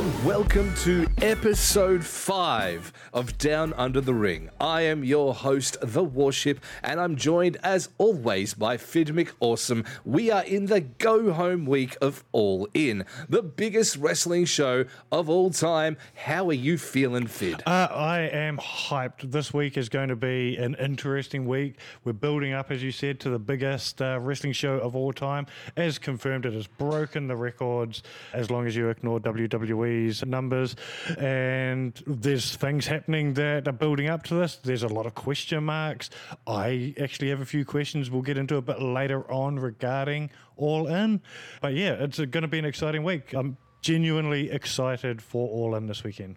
[0.00, 4.48] and welcome to episode 5 of Down Under the Ring.
[4.58, 9.86] I am your host, The Warship, and I'm joined as always by Phid McAwesome.
[10.06, 15.28] We are in the go home week of All In, the biggest wrestling show of
[15.28, 15.98] all time.
[16.14, 17.62] How are you feeling, Phid?
[17.66, 19.30] Uh, I am hyped.
[19.30, 21.74] This week is going to be an interesting week.
[22.04, 25.46] We're building up, as you said, to the biggest uh, wrestling show of all time.
[25.76, 29.89] As confirmed, it has broken the records as long as you ignore WWE
[30.24, 30.76] numbers.
[31.18, 34.56] And there's things happening that are building up to this.
[34.56, 36.10] There's a lot of question marks.
[36.46, 40.86] I actually have a few questions we'll get into a bit later on regarding All
[40.88, 41.20] In.
[41.60, 43.32] But yeah, it's going to be an exciting week.
[43.34, 46.36] I'm genuinely excited for All In this weekend.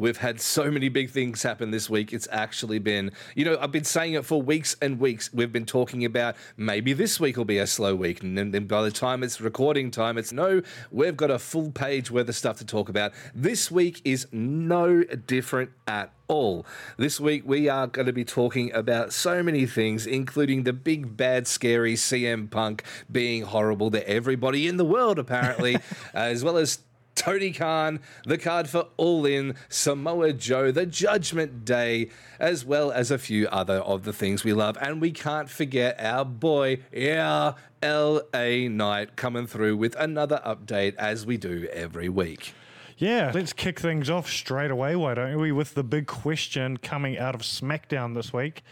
[0.00, 2.14] We've had so many big things happen this week.
[2.14, 5.32] It's actually been, you know, I've been saying it for weeks and weeks.
[5.32, 8.22] We've been talking about maybe this week will be a slow week.
[8.22, 12.10] And then by the time it's recording time, it's no, we've got a full page
[12.10, 13.12] worth of stuff to talk about.
[13.34, 16.64] This week is no different at all.
[16.96, 21.16] This week, we are going to be talking about so many things, including the big,
[21.16, 25.76] bad, scary CM Punk being horrible to everybody in the world, apparently,
[26.14, 26.78] as well as
[27.14, 32.08] Tony Khan, the card for All In, Samoa Joe, the Judgment Day,
[32.38, 34.78] as well as a few other of the things we love.
[34.80, 41.26] And we can't forget our boy, yeah, LA Knight coming through with another update as
[41.26, 42.54] we do every week.
[42.96, 47.18] Yeah, let's kick things off straight away, why don't we, with the big question coming
[47.18, 48.62] out of SmackDown this week.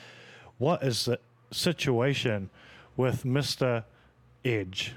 [0.58, 1.18] What is the
[1.50, 2.50] situation
[2.96, 3.84] with Mr.
[4.44, 4.94] Edge?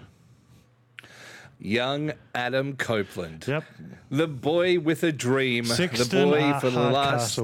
[1.62, 3.46] Young Adam Copeland.
[3.48, 3.64] Yep.
[4.10, 5.66] The boy with a dream.
[5.66, 7.40] The boy for the last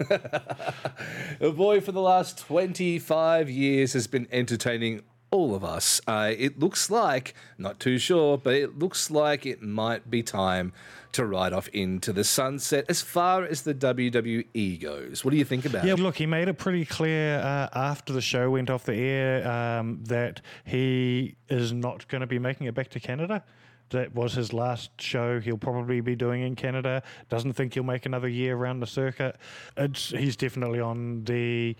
[0.08, 6.00] the boy for the last 25 years has been entertaining all of us.
[6.06, 10.72] Uh, it looks like, not too sure, but it looks like it might be time
[11.12, 15.24] to ride off into the sunset as far as the WWE goes.
[15.24, 15.98] What do you think about yeah, it?
[15.98, 20.00] look, he made it pretty clear uh, after the show went off the air um,
[20.04, 23.44] that he is not going to be making it back to Canada.
[23.90, 27.02] That was his last show he'll probably be doing in Canada.
[27.28, 29.36] Doesn't think he'll make another year around the circuit.
[29.76, 31.74] It's, he's definitely on the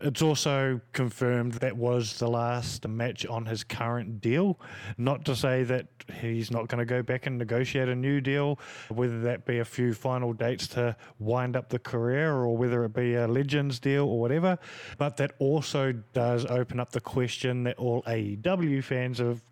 [0.00, 4.60] it's also confirmed that was the last match on his current deal.
[4.96, 5.86] Not to say that
[6.20, 9.64] he's not going to go back and negotiate a new deal, whether that be a
[9.64, 14.04] few final dates to wind up the career or whether it be a Legends deal
[14.04, 14.58] or whatever.
[14.96, 19.42] But that also does open up the question that all AEW fans have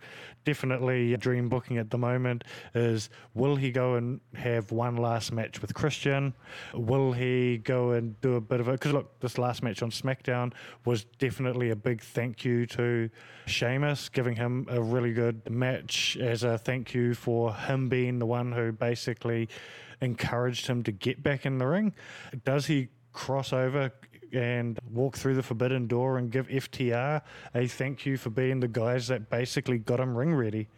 [0.47, 5.61] definitely dream booking at the moment is will he go and have one last match
[5.61, 6.33] with Christian?
[6.73, 8.73] Will he go and do a bit of it?
[8.73, 10.53] Because look, this last match on SmackDown
[10.87, 13.11] was definitely a big thank you to
[13.47, 18.27] Sheamus, giving him a really good match as a thank you for him being the
[18.27, 19.49] one who basically
[20.01, 21.93] encouraged him to get back in the ring.
[22.45, 23.91] Does he cross over
[24.37, 27.23] and walk through the forbidden door and give FTR
[27.55, 30.69] a thank you for being the guys that basically got him ring ready.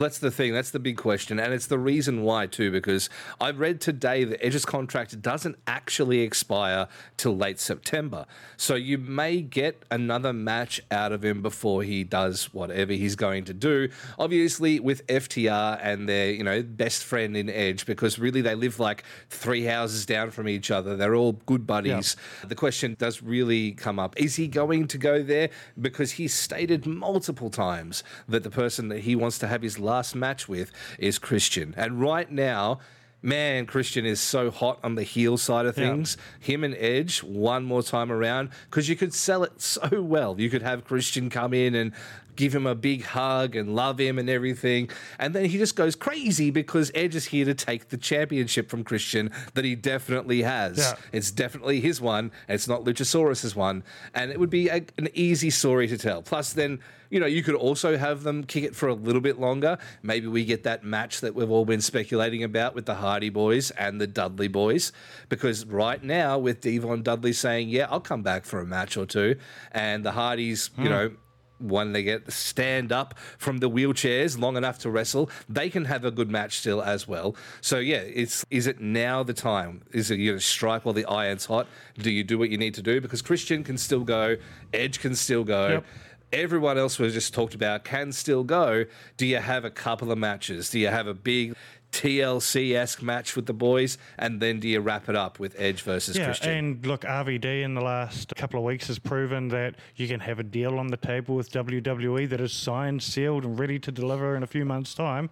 [0.00, 0.54] That's the thing.
[0.54, 1.38] That's the big question.
[1.38, 6.20] And it's the reason why, too, because I read today that Edge's contract doesn't actually
[6.20, 6.88] expire
[7.18, 8.24] till late September.
[8.56, 13.44] So you may get another match out of him before he does whatever he's going
[13.44, 13.90] to do.
[14.18, 18.80] Obviously, with FTR and their, you know, best friend in Edge, because really they live
[18.80, 20.96] like three houses down from each other.
[20.96, 22.16] They're all good buddies.
[22.40, 22.48] Yep.
[22.48, 25.50] The question does really come up is he going to go there?
[25.78, 30.14] Because he's stated multiple times that the person that he wants to have his last
[30.14, 31.74] match with is Christian.
[31.76, 32.78] And right now,
[33.22, 36.16] man, Christian is so hot on the heel side of things.
[36.16, 36.46] Yeah.
[36.52, 40.40] Him and Edge one more time around because you could sell it so well.
[40.40, 41.92] You could have Christian come in and
[42.36, 44.88] give him a big hug and love him and everything.
[45.18, 48.84] And then he just goes crazy because Edge is here to take the championship from
[48.84, 50.78] Christian that he definitely has.
[50.78, 50.94] Yeah.
[51.12, 52.30] It's definitely his one.
[52.48, 53.82] It's not Luchasaurus's one.
[54.14, 56.22] And it would be a, an easy story to tell.
[56.22, 56.78] Plus, then
[57.10, 59.78] you know, you could also have them kick it for a little bit longer.
[60.02, 63.70] Maybe we get that match that we've all been speculating about with the Hardy Boys
[63.72, 64.92] and the Dudley Boys.
[65.28, 69.06] Because right now, with D-Von Dudley saying, yeah, I'll come back for a match or
[69.06, 69.36] two,
[69.72, 70.90] and the Hardys, you mm.
[70.90, 71.10] know,
[71.58, 76.06] when they get stand up from the wheelchairs long enough to wrestle, they can have
[76.06, 77.36] a good match still as well.
[77.60, 79.82] So yeah, it's is it now the time?
[79.92, 81.66] Is it you know strike while the iron's hot?
[81.98, 83.00] Do you do what you need to do?
[83.00, 84.36] Because Christian can still go,
[84.72, 85.68] Edge can still go.
[85.68, 85.84] Yep
[86.32, 88.84] everyone else was just talked about can still go.
[89.16, 90.70] Do you have a couple of matches?
[90.70, 91.54] Do you have a big
[91.92, 95.82] TLC esque match with the boys, and then do you wrap it up with Edge
[95.82, 96.50] versus yeah, Christian?
[96.52, 100.38] And look, RVD in the last couple of weeks has proven that you can have
[100.38, 104.36] a deal on the table with WWE that is signed, sealed, and ready to deliver
[104.36, 105.30] in a few months' time.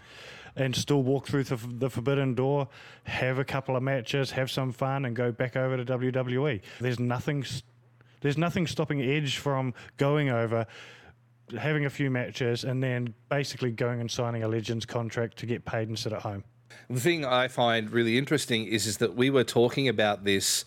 [0.56, 2.66] and still walk through the, the forbidden door,
[3.04, 6.60] have a couple of matches, have some fun, and go back over to WWE.
[6.80, 7.44] There's nothing.
[8.20, 10.66] There's nothing stopping Edge from going over,
[11.56, 15.64] having a few matches, and then basically going and signing a Legends contract to get
[15.64, 16.44] paid and sit at home.
[16.90, 20.64] The thing I find really interesting is is that we were talking about this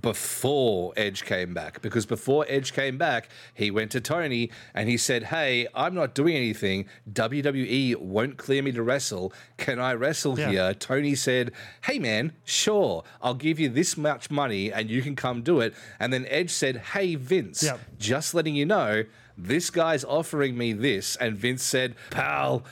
[0.00, 1.82] before Edge came back.
[1.82, 6.14] Because before Edge came back, he went to Tony and he said, Hey, I'm not
[6.14, 6.86] doing anything.
[7.12, 9.32] WWE won't clear me to wrestle.
[9.58, 10.50] Can I wrestle Yeah.
[10.50, 10.74] here?
[10.74, 11.52] Tony said,
[11.84, 13.04] Hey, man, sure.
[13.20, 15.74] I'll give you this much money and you can come do it.
[16.00, 17.62] And then Edge said, Hey, Vince,
[17.98, 19.04] just letting you know,
[19.36, 21.16] this guy's offering me this.
[21.16, 22.64] And Vince said, Pal,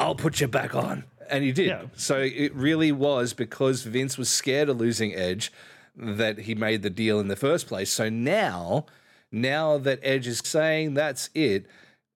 [0.00, 1.04] I'll put you back on.
[1.30, 1.68] And he did.
[1.68, 1.82] Yeah.
[1.94, 5.52] So it really was because Vince was scared of losing Edge
[5.96, 7.90] that he made the deal in the first place.
[7.90, 8.86] So now,
[9.32, 11.66] now that Edge is saying that's it,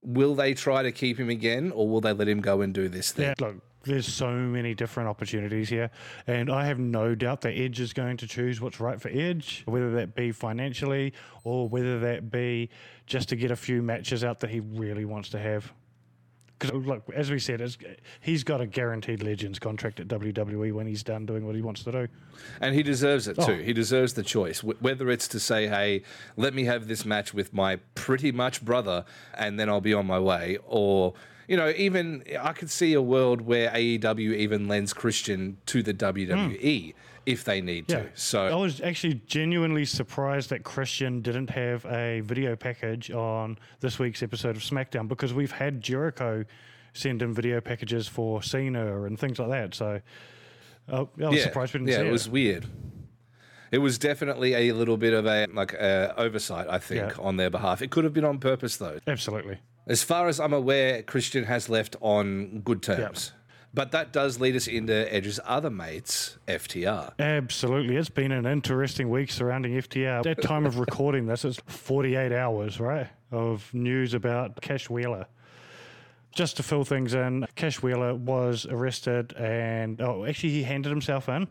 [0.03, 2.88] will they try to keep him again or will they let him go and do
[2.88, 3.35] this thing?
[3.38, 5.91] Yeah, look, there's so many different opportunities here,
[6.26, 9.62] and I have no doubt that Edge is going to choose what's right for Edge,
[9.67, 11.12] whether that be financially
[11.44, 12.71] or whether that be
[13.06, 15.71] just to get a few matches out that he really wants to have.
[16.70, 17.62] Because look, as we said,
[18.20, 21.82] he's got a guaranteed Legends contract at WWE when he's done doing what he wants
[21.84, 22.08] to do.
[22.61, 23.46] And he deserves it Oh.
[23.46, 23.56] too.
[23.62, 24.61] He deserves the choice.
[24.61, 26.02] Wh- Whether it's to say, hey,
[26.37, 29.05] let me have this match with my pretty much brother
[29.37, 31.14] and then I'll be on my way, or,
[31.49, 35.93] you know, even I could see a world where AEW even lends Christian to the
[35.94, 36.99] WWE hmm.
[37.26, 38.06] If they need to.
[38.15, 43.99] So I was actually genuinely surprised that Christian didn't have a video package on this
[43.99, 46.44] week's episode of SmackDown because we've had Jericho
[46.93, 49.75] send in video packages for Cena and things like that.
[49.75, 50.00] So
[50.88, 52.67] uh, I was yeah, surprised we didn't yeah, see it was weird.
[53.71, 57.23] It was definitely a little bit of a like uh, oversight, I think, Yeah.
[57.23, 57.82] on their behalf.
[57.82, 59.00] It could have been on purpose, though.
[59.06, 59.59] Absolutely.
[59.87, 63.32] As far as I'm aware, Christian has left on good terms.
[63.75, 67.12] But that does lead us into Edge's other mates, FTR.
[67.19, 67.97] Absolutely.
[67.97, 70.25] It's been an interesting week surrounding FTR.
[70.25, 75.26] At time of recording this, it's 48 hours, right, of news about Cash Wheeler.
[76.31, 81.29] Just to fill things in, Cash Wheeler was arrested and, oh, actually, he handed himself
[81.29, 81.49] in.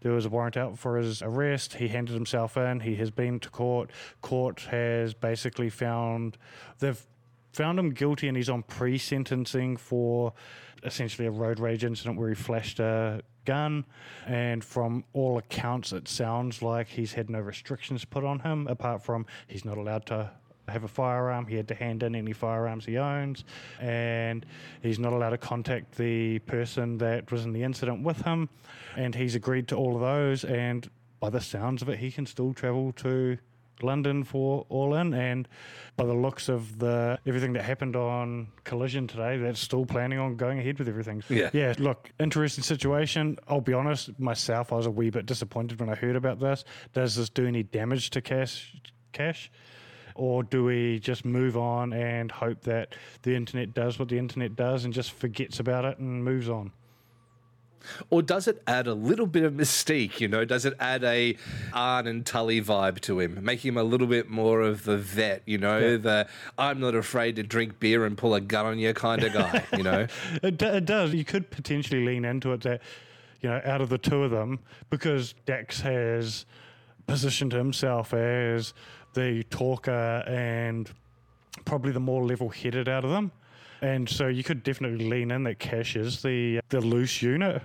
[0.00, 1.74] There was a warrant out for his arrest.
[1.74, 2.80] He handed himself in.
[2.80, 3.90] He has been to court.
[4.22, 6.36] Court has basically found,
[6.78, 7.00] they've
[7.52, 10.32] found him guilty and he's on pre sentencing for
[10.84, 13.84] essentially a road rage incident where he flashed a gun.
[14.26, 19.02] And from all accounts, it sounds like he's had no restrictions put on him apart
[19.02, 20.30] from he's not allowed to
[20.68, 21.46] have a firearm.
[21.46, 23.44] He had to hand in any firearms he owns,
[23.80, 24.46] and
[24.82, 28.48] he's not allowed to contact the person that was in the incident with him.
[28.96, 30.44] And he's agreed to all of those.
[30.44, 30.88] And
[31.20, 33.38] by the sounds of it, he can still travel to
[33.82, 35.14] London for All In.
[35.14, 35.48] And
[35.96, 40.36] by the looks of the everything that happened on Collision today, that's still planning on
[40.36, 41.22] going ahead with everything.
[41.28, 41.50] Yeah.
[41.52, 41.74] Yeah.
[41.78, 43.38] Look, interesting situation.
[43.48, 46.64] I'll be honest, myself, I was a wee bit disappointed when I heard about this.
[46.92, 48.76] Does this do any damage to Cash?
[49.12, 49.50] Cash?
[50.16, 54.54] Or do we just move on and hope that the internet does what the internet
[54.54, 56.70] does and just forgets about it and moves on?
[58.10, 60.44] Or does it add a little bit of mystique, you know?
[60.44, 61.36] Does it add a
[61.72, 63.38] Arn and Tully vibe to him?
[63.44, 65.96] making him a little bit more of the vet, you know?
[65.96, 66.26] The
[66.58, 69.64] I'm not afraid to drink beer and pull a gun on you kind of guy,
[69.76, 70.06] you know?
[70.42, 71.14] It, do- it does.
[71.14, 72.80] You could potentially lean into it that,
[73.40, 74.58] you know, out of the two of them,
[74.90, 76.46] because Dax has
[77.06, 78.72] positioned himself as
[79.14, 80.90] the talker and
[81.64, 83.30] probably the more level headed out of them.
[83.80, 87.62] And so you could definitely lean in that Cash is the the loose unit.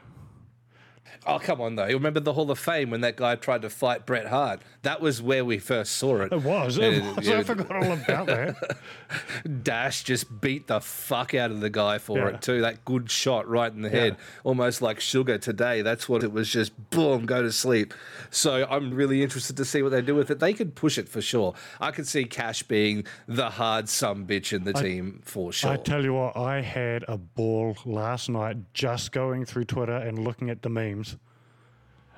[1.27, 1.85] Oh, come on, though.
[1.85, 4.61] You remember the Hall of Fame when that guy tried to fight Bret Hart?
[4.83, 6.31] That was where we first saw it.
[6.31, 6.77] It was.
[6.77, 7.27] It was.
[7.29, 8.77] I forgot all about that.
[9.63, 12.27] Dash just beat the fuck out of the guy for Yeah.
[12.29, 12.61] it too.
[12.61, 15.81] That good shot right in the head, almost like sugar today.
[15.81, 16.49] That's what it was.
[16.49, 17.93] Just boom, go to sleep.
[18.29, 20.39] So I'm really interested to see what they do with it.
[20.39, 21.53] They could push it for sure.
[21.79, 25.71] I could see Cash being the hard some bitch in the team for sure.
[25.71, 30.19] I tell you what, I had a ball last night just going through Twitter and
[30.19, 31.08] looking at the memes.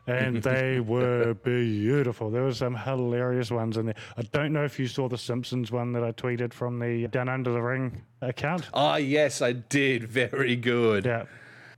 [0.08, 2.30] And they were beautiful.
[2.30, 3.96] There were some hilarious ones in there.
[4.18, 7.30] I don't know if you saw the Simpsons one that I tweeted from the Down
[7.30, 8.70] Under the Ring account.
[8.74, 10.04] Ah, yes, I did.
[10.04, 11.06] Very good.
[11.06, 11.26] Yeah.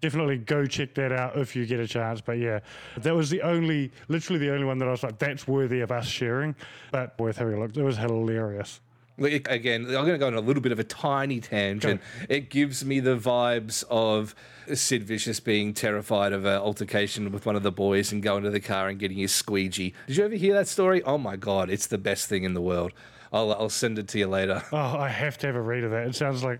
[0.01, 2.19] Definitely go check that out if you get a chance.
[2.19, 2.59] But yeah,
[2.97, 5.93] that was the only, literally the only one that I was like, that's worthy of
[5.93, 6.55] us sharing,
[6.91, 7.77] but worth having a look.
[7.77, 8.81] It was hilarious.
[9.17, 12.01] Like, Again, I'm going to go on a little bit of a tiny tangent.
[12.29, 14.33] It gives me the vibes of
[14.73, 18.49] Sid Vicious being terrified of an altercation with one of the boys and going to
[18.49, 19.93] the car and getting his squeegee.
[20.07, 21.03] Did you ever hear that story?
[21.03, 22.91] Oh my God, it's the best thing in the world.
[23.31, 24.63] I'll, I'll send it to you later.
[24.71, 26.07] Oh, I have to have a read of that.
[26.07, 26.59] It sounds like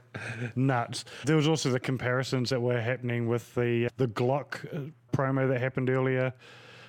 [0.55, 1.05] nuts.
[1.25, 5.59] There was also the comparisons that were happening with the the Glock uh, promo that
[5.59, 6.33] happened earlier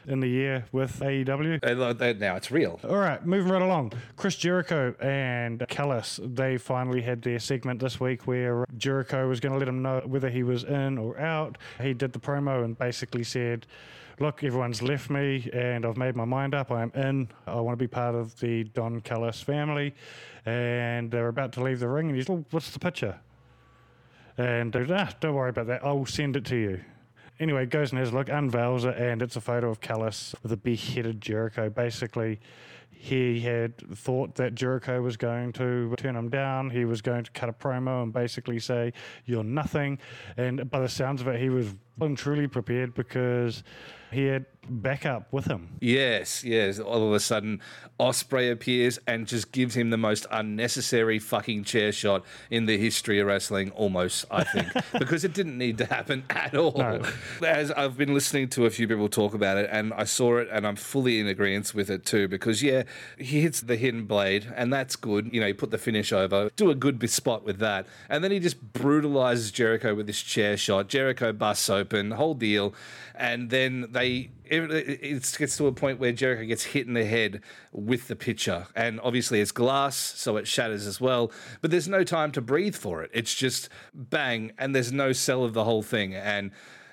[0.06, 2.18] in the year with AEW.
[2.20, 2.80] Now it's real.
[2.88, 3.92] All right, moving right along.
[4.16, 9.52] Chris Jericho and Callis, they finally had their segment this week where Jericho was going
[9.52, 11.58] to let him know whether he was in or out.
[11.80, 13.66] He did the promo and basically said,
[14.20, 16.70] Look, everyone's left me and I've made my mind up.
[16.70, 17.28] I'm in.
[17.48, 19.92] I want to be part of the Don Callis family.
[20.46, 22.08] And they're about to leave the ring.
[22.08, 23.18] And he's, oh, What's the picture?
[24.38, 25.84] And ah, don't worry about that.
[25.84, 26.80] I'll send it to you.
[27.40, 30.52] Anyway, goes and has a look, unveils it, and it's a photo of Callis with
[30.52, 31.68] a beheaded Jericho.
[31.68, 32.40] Basically,
[32.90, 36.70] he had thought that Jericho was going to turn him down.
[36.70, 38.92] He was going to cut a promo and basically say,
[39.24, 39.98] You're nothing.
[40.36, 43.62] And by the sounds of it, he was and truly prepared because
[44.14, 45.76] he had backup with him.
[45.80, 46.78] Yes, yes.
[46.78, 47.60] All of a sudden,
[48.00, 53.18] Ospreay appears and just gives him the most unnecessary fucking chair shot in the history
[53.20, 56.74] of wrestling, almost, I think, because it didn't need to happen at all.
[56.76, 57.02] No.
[57.46, 60.48] As I've been listening to a few people talk about it, and I saw it,
[60.50, 62.84] and I'm fully in agreement with it too, because, yeah,
[63.18, 65.30] he hits the hidden blade, and that's good.
[65.32, 68.30] You know, you put the finish over, do a good spot with that, and then
[68.30, 70.88] he just brutalizes Jericho with this chair shot.
[70.88, 72.74] Jericho busts open, whole deal,
[73.14, 77.40] and then they it, gets to a point where Jericho gets hit in the head
[77.72, 81.30] with the pitcher, and obviously it's glass, so it shatters as well.
[81.60, 83.10] But there's no time to breathe for it.
[83.12, 86.14] It's just bang, and there's no sell of the whole thing.
[86.14, 86.50] And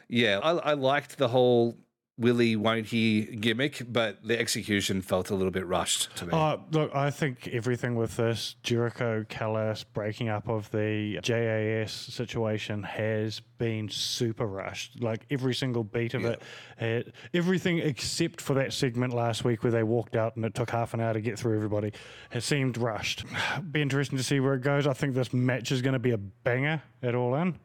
[0.08, 1.78] yeah, I, I liked the whole
[2.18, 6.32] Willie won't he gimmick, but the execution felt a little bit rushed to me.
[6.34, 12.84] Uh, look, I think everything with this Jericho Callis breaking up of the JAS situation
[12.84, 15.02] has been super rushed.
[15.02, 16.42] Like every single beat of it,
[16.78, 20.70] had, everything except for that segment last week where they walked out and it took
[20.70, 21.92] half an hour to get through everybody,
[22.32, 23.26] it seemed rushed.
[23.72, 24.86] Be interesting to see where it goes.
[24.86, 27.58] I think this match is going to be a banger at All In.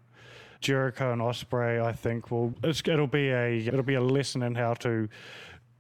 [0.67, 4.75] Jericho and Ospreay, I think will it'll be a it'll be a lesson in how
[4.75, 5.09] to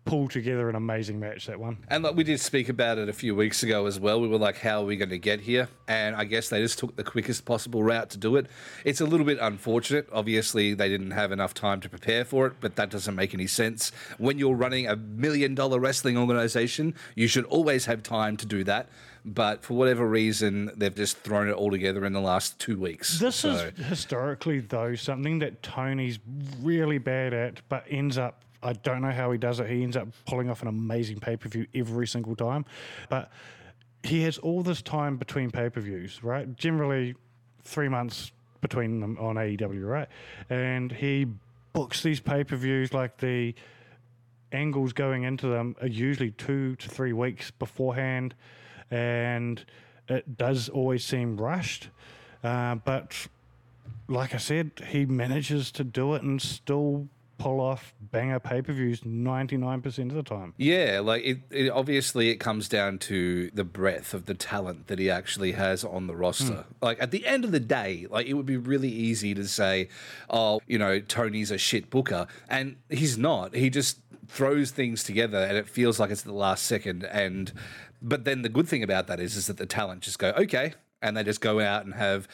[0.04, 1.46] pull together an amazing match.
[1.46, 1.78] That one.
[1.88, 4.20] And like we did speak about it a few weeks ago as well.
[4.20, 5.68] We were like, how are we going to get here?
[5.88, 8.46] And I guess they just took the quickest possible route to do it.
[8.84, 10.08] It's a little bit unfortunate.
[10.12, 13.48] Obviously, they didn't have enough time to prepare for it, but that doesn't make any
[13.48, 13.90] sense.
[14.18, 18.62] When you're running a million dollar wrestling organization, you should always have time to do
[18.62, 18.88] that.
[19.28, 23.18] But for whatever reason, they've just thrown it all together in the last two weeks.
[23.18, 26.20] This So- is historically, though, something that Tony's
[26.62, 28.44] really bad at, but ends up.
[28.62, 29.68] I don't know how he does it.
[29.68, 32.64] He ends up pulling off an amazing pay per view every single time.
[33.08, 33.30] But
[34.04, 36.56] he has all this time between pay per views, right?
[36.56, 37.16] Generally,
[37.64, 38.30] three months
[38.60, 40.08] between them on AEW, right?
[40.48, 41.26] And he
[41.72, 43.54] books these pay per views like the
[44.52, 48.34] angles going into them are usually two to three weeks beforehand,
[48.90, 49.64] and
[50.08, 51.88] it does always seem rushed.
[52.42, 53.28] Uh, but
[54.08, 58.72] like I said, he manages to do it and still pull off banger pay per
[58.72, 60.54] views 99% of the time.
[60.56, 61.70] Yeah, like it, it.
[61.70, 66.06] Obviously, it comes down to the breadth of the talent that he actually has on
[66.06, 66.64] the roster.
[66.80, 69.88] Like at the end of the day, like it would be really easy to say,
[70.30, 73.54] "Oh, you know, Tony's a shit booker," and he's not.
[73.54, 77.04] He just throws things together, and it feels like it's the last second.
[77.04, 77.52] And
[78.02, 80.74] but then the good thing about that is, is that the talent just go, "Okay."
[81.02, 82.26] And they just go out and have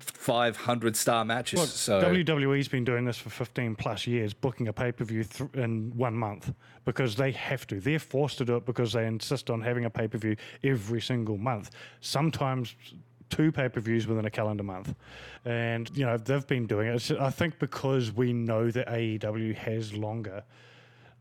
[0.00, 1.70] 500 star matches.
[1.72, 5.50] so WWE's been doing this for 15 plus years, booking a pay per view th-
[5.54, 6.52] in one month
[6.86, 7.78] because they have to.
[7.80, 11.00] They're forced to do it because they insist on having a pay per view every
[11.02, 11.70] single month.
[12.00, 12.74] Sometimes
[13.28, 14.94] two pay per views within a calendar month.
[15.44, 16.94] And, you know, they've been doing it.
[16.94, 20.42] It's, I think because we know that AEW has longer.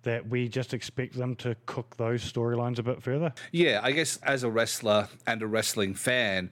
[0.05, 3.33] That we just expect them to cook those storylines a bit further.
[3.51, 6.51] Yeah, I guess as a wrestler and a wrestling fan,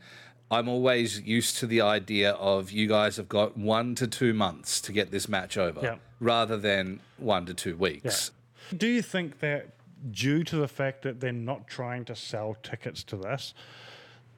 [0.50, 4.82] I'm always used to the idea of you guys have got one to two months
[4.82, 5.96] to get this match over Yeah.
[6.20, 8.32] rather than one to two weeks.
[8.76, 9.70] Do you think that
[10.10, 13.54] due to the fact that they're not trying to sell tickets to this,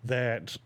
[0.03, 0.57] that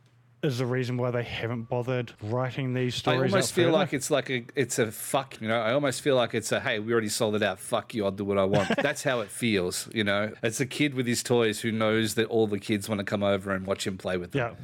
[0.42, 3.20] is the reason why they haven't bothered writing these stories.
[3.20, 3.78] I almost feel further?
[3.78, 5.60] like it's like a it's a fuck, you know.
[5.60, 7.60] I almost feel like it's a hey, we already sold it out.
[7.60, 8.70] Fuck you, I'll do what I want.
[8.82, 10.32] That's how it feels, you know.
[10.42, 13.24] It's a kid with his toys who knows that all the kids want to come
[13.24, 14.56] over and watch him play with them.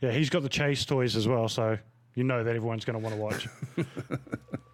[0.00, 0.12] yeah, yeah.
[0.12, 1.78] He's got the chase toys as well, so
[2.14, 3.48] you know that everyone's going to want to watch.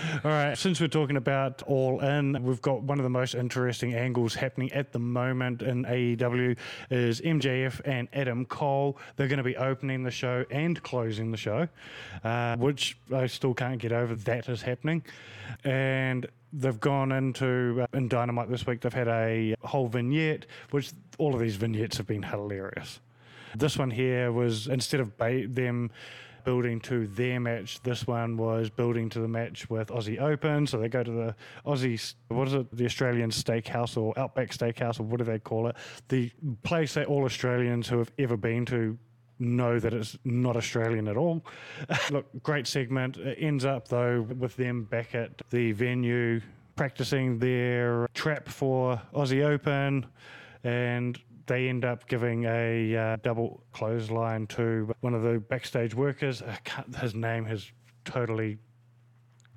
[0.24, 3.94] All right, since we're talking about All In, we've got one of the most interesting
[3.94, 6.56] angles happening at the moment in AEW
[6.90, 8.98] is MJF and Adam Cole.
[9.16, 11.68] They're going to be opening the show and closing the show,
[12.24, 15.02] uh, which I still can't get over that is happening.
[15.64, 18.80] And they've gone into uh, in Dynamite this week.
[18.80, 23.00] They've had a whole vignette, which all of these vignettes have been hilarious.
[23.56, 25.90] This one here was instead of ba- them
[26.44, 30.66] building to their match, this one was building to the match with Aussie Open.
[30.66, 31.34] So they go to the
[31.66, 35.68] Aussie, what is it, the Australian Steakhouse or Outback Steakhouse or what do they call
[35.68, 35.76] it?
[36.08, 36.30] The
[36.62, 38.98] place that all Australians who have ever been to
[39.38, 41.44] know that it's not Australian at all.
[42.10, 43.16] Look, great segment.
[43.16, 46.40] It ends up though with them back at the venue
[46.76, 50.06] practicing their trap for Aussie Open
[50.64, 51.18] and
[51.50, 56.44] they end up giving a uh, double clothesline to one of the backstage workers.
[57.00, 57.72] his name has
[58.04, 58.56] totally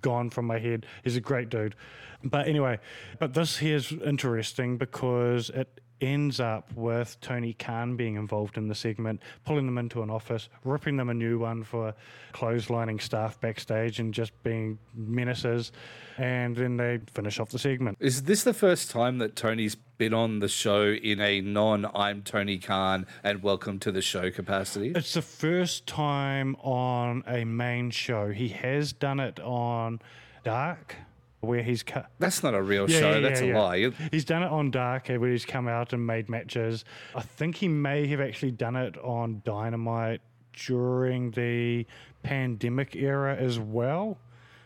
[0.01, 0.88] gone from my head.
[1.03, 1.75] He's a great dude.
[2.23, 2.79] But anyway,
[3.19, 8.75] but this here's interesting because it ends up with Tony Khan being involved in the
[8.75, 11.93] segment, pulling them into an office, ripping them a new one for
[12.33, 15.71] clotheslining staff backstage and just being menaces.
[16.17, 17.97] And then they finish off the segment.
[18.00, 22.21] Is this the first time that Tony's been on the show in a non I'm
[22.23, 24.93] Tony Khan and welcome to the show capacity?
[24.95, 28.29] It's the first time on a main show.
[28.31, 30.01] He has done it on
[30.43, 30.97] Dark
[31.43, 32.09] where he's cut.
[32.19, 33.12] That's not a real yeah, show.
[33.12, 33.91] Yeah, That's yeah, a lie.
[34.12, 36.85] He's done it on Dark, where he's come out and made matches.
[37.15, 40.21] I think he may have actually done it on Dynamite
[40.53, 41.85] during the
[42.23, 44.17] pandemic era as well.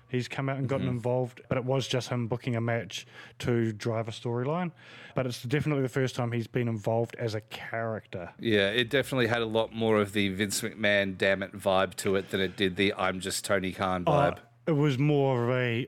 [0.10, 0.96] He's come out and gotten mm-hmm.
[0.96, 3.06] involved, but it was just him booking a match
[3.40, 4.72] to drive a storyline.
[5.16, 8.30] But it's definitely the first time he's been involved as a character.
[8.40, 12.16] Yeah, it definitely had a lot more of the Vince McMahon damn it vibe to
[12.16, 14.38] it than it did the I'm just Tony Khan oh, vibe.
[14.38, 15.88] Uh, it was more of a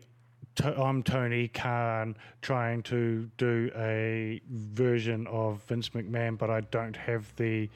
[0.64, 7.34] I'm Tony Khan trying to do a version of Vince McMahon, but I don't have
[7.36, 7.70] the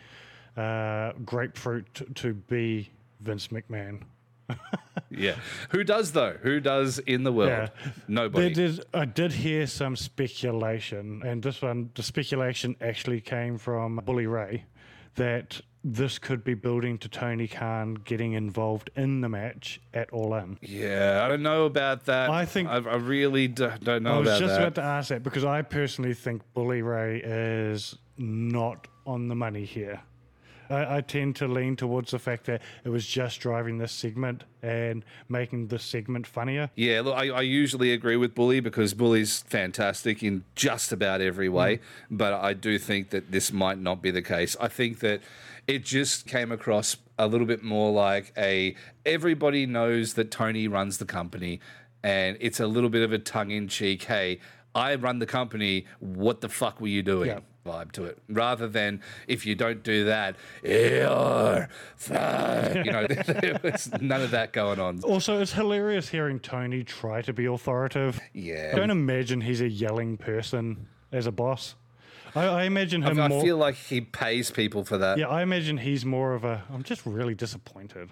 [0.57, 2.89] uh, grapefruit to, to be
[3.21, 4.01] Vince McMahon.
[5.09, 5.35] yeah.
[5.69, 6.37] Who does though?
[6.41, 7.49] Who does in the world?
[7.49, 7.91] Yeah.
[8.07, 8.53] Nobody.
[8.53, 14.27] Did, I did hear some speculation, and this one, the speculation actually came from Bully
[14.27, 14.65] Ray,
[15.15, 20.33] that this could be building to Tony Khan getting involved in the match at All
[20.35, 20.57] In.
[20.61, 22.29] Yeah, I don't know about that.
[22.29, 24.29] I think I, I really do, not know about that.
[24.29, 28.87] I was just about to ask that because I personally think Bully Ray is not
[29.05, 30.01] on the money here.
[30.69, 34.45] I, I, tend to lean towards the fact that it was just driving this segment
[34.61, 36.69] and making the segment funnier.
[36.75, 41.49] Yeah, look, I, I usually agree with Bully because Bully's fantastic in just about every
[41.49, 41.81] way, mm.
[42.11, 44.55] but I do think that this might not be the case.
[44.59, 45.21] I think that
[45.67, 50.97] it just came across a little bit more like a everybody knows that Tony runs
[50.97, 51.59] the company
[52.03, 54.39] and it's a little bit of a tongue in cheek, hey,
[54.75, 57.29] I run the company, what the fuck were you doing?
[57.29, 57.39] Yeah.
[57.65, 61.69] Vibe to it, rather than if you don't do that, you're
[62.09, 64.99] You know, there was none of that going on.
[65.03, 68.19] Also, it's hilarious hearing Tony try to be authoritative.
[68.33, 71.75] Yeah, I don't imagine he's a yelling person as a boss.
[72.35, 73.19] I, I imagine him.
[73.19, 75.17] I, I feel like he pays people for that.
[75.17, 76.63] Yeah, I imagine he's more of a.
[76.71, 78.09] I'm just really disappointed.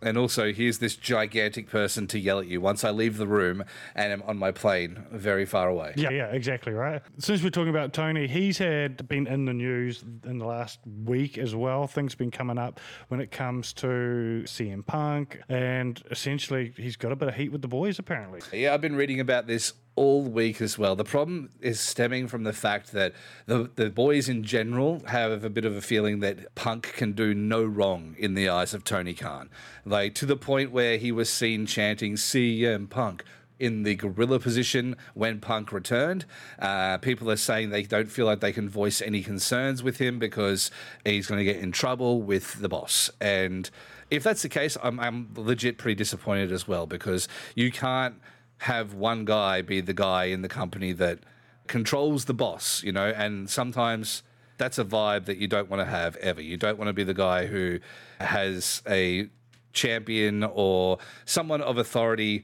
[0.00, 3.64] And also, here's this gigantic person to yell at you once I leave the room
[3.96, 5.94] and am on my plane very far away.
[5.96, 7.02] Yeah, yeah, exactly right.
[7.18, 11.36] Since we're talking about Tony, he's had been in the news in the last week
[11.36, 11.88] as well.
[11.88, 17.16] Things been coming up when it comes to CM Punk, and essentially, he's got a
[17.16, 18.40] bit of heat with the boys apparently.
[18.52, 20.94] Yeah, I've been reading about this all week as well.
[20.94, 23.12] The problem is stemming from the fact that
[23.46, 27.34] the the boys in general have a bit of a feeling that Punk can do
[27.34, 29.50] no wrong in the eyes of Tony Khan.
[29.84, 33.24] Like to the point where he was seen chanting CM Punk
[33.58, 36.24] in the gorilla position when Punk returned.
[36.60, 40.20] Uh, people are saying they don't feel like they can voice any concerns with him
[40.20, 40.70] because
[41.04, 43.10] he's going to get in trouble with the boss.
[43.20, 43.68] And
[44.10, 48.14] if that's the case, I'm, I'm legit pretty disappointed as well because you can't
[48.58, 51.20] have one guy be the guy in the company that
[51.66, 54.22] controls the boss, you know, and sometimes
[54.56, 56.40] that's a vibe that you don't want to have ever.
[56.40, 57.78] You don't want to be the guy who
[58.20, 59.28] has a
[59.72, 62.42] champion or someone of authority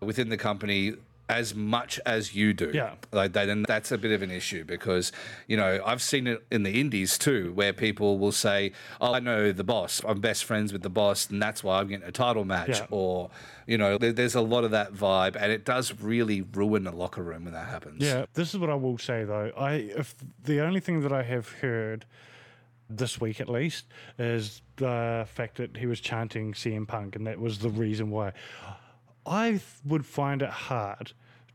[0.00, 0.94] within the company
[1.32, 2.70] as much as you do.
[2.72, 2.94] Yeah.
[3.10, 5.12] Like that, and that's a bit of an issue because,
[5.46, 9.20] you know, I've seen it in the indies too, where people will say, Oh, I
[9.20, 10.02] know the boss.
[10.06, 12.80] I'm best friends with the boss, and that's why I'm getting a title match.
[12.80, 12.86] Yeah.
[12.90, 13.30] Or,
[13.66, 17.22] you know, there's a lot of that vibe, and it does really ruin the locker
[17.22, 18.02] room when that happens.
[18.02, 18.26] Yeah.
[18.34, 19.52] This is what I will say though.
[19.56, 20.14] I if
[20.44, 22.04] the only thing that I have heard
[22.90, 23.86] this week at least
[24.18, 28.32] is the fact that he was chanting CM Punk, and that was the reason why.
[29.24, 31.12] I would find it hard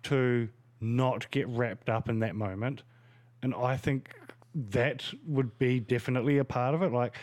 [0.08, 2.84] to not get wrapped up in that moment.
[3.42, 4.14] And I think
[4.54, 6.92] that would be definitely a part of it.
[6.92, 7.16] Like,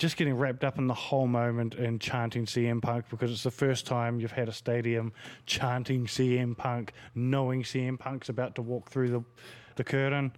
[0.00, 3.50] just getting wrapped up in the whole moment and chanting CM Punk because it's the
[3.50, 5.12] first time you've had a stadium
[5.44, 9.22] chanting CM Punk, knowing CM Punk's about to walk through the,
[9.76, 10.32] the curtain.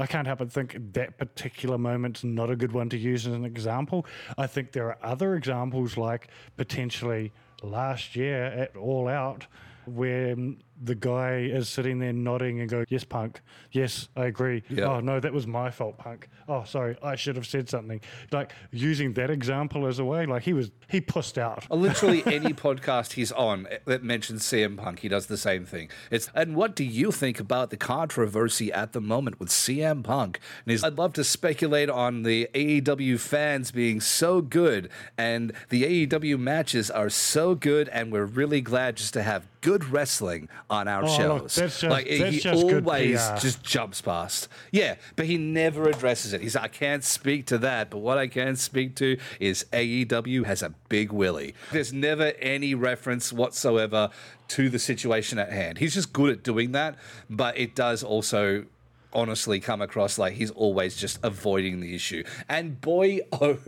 [0.00, 3.34] I can't help but think that particular moment's not a good one to use as
[3.34, 4.04] an example.
[4.36, 9.46] I think there are other examples, like potentially last year at All Out,
[9.84, 10.34] where
[10.82, 13.40] the guy is sitting there nodding and go, "Yes, Punk.
[13.72, 14.62] Yes, I agree.
[14.68, 14.84] Yeah.
[14.84, 16.28] Oh no, that was my fault, Punk.
[16.48, 18.00] Oh, sorry, I should have said something."
[18.32, 21.66] Like using that example as a way, like he was he pussed out.
[21.70, 25.88] Uh, literally any podcast he's on that mentions CM Punk, he does the same thing.
[26.10, 30.40] It's and what do you think about the controversy at the moment with CM Punk?
[30.64, 36.06] And he's I'd love to speculate on the AEW fans being so good and the
[36.06, 40.88] AEW matches are so good and we're really glad just to have good wrestling on
[40.88, 41.58] our Oh, shows.
[41.58, 44.48] look, just- like he just always just jumps past.
[44.72, 46.40] Yeah, but he never addresses it.
[46.40, 50.62] He's I can't speak to that, but what I can speak to is AEW has
[50.62, 51.54] a big willy.
[51.72, 54.10] There's never any reference whatsoever
[54.48, 55.78] to the situation at hand.
[55.78, 56.96] He's just good at doing that,
[57.28, 58.64] but it does also
[59.12, 62.24] honestly come across like he's always just avoiding the issue.
[62.48, 63.58] And boy oh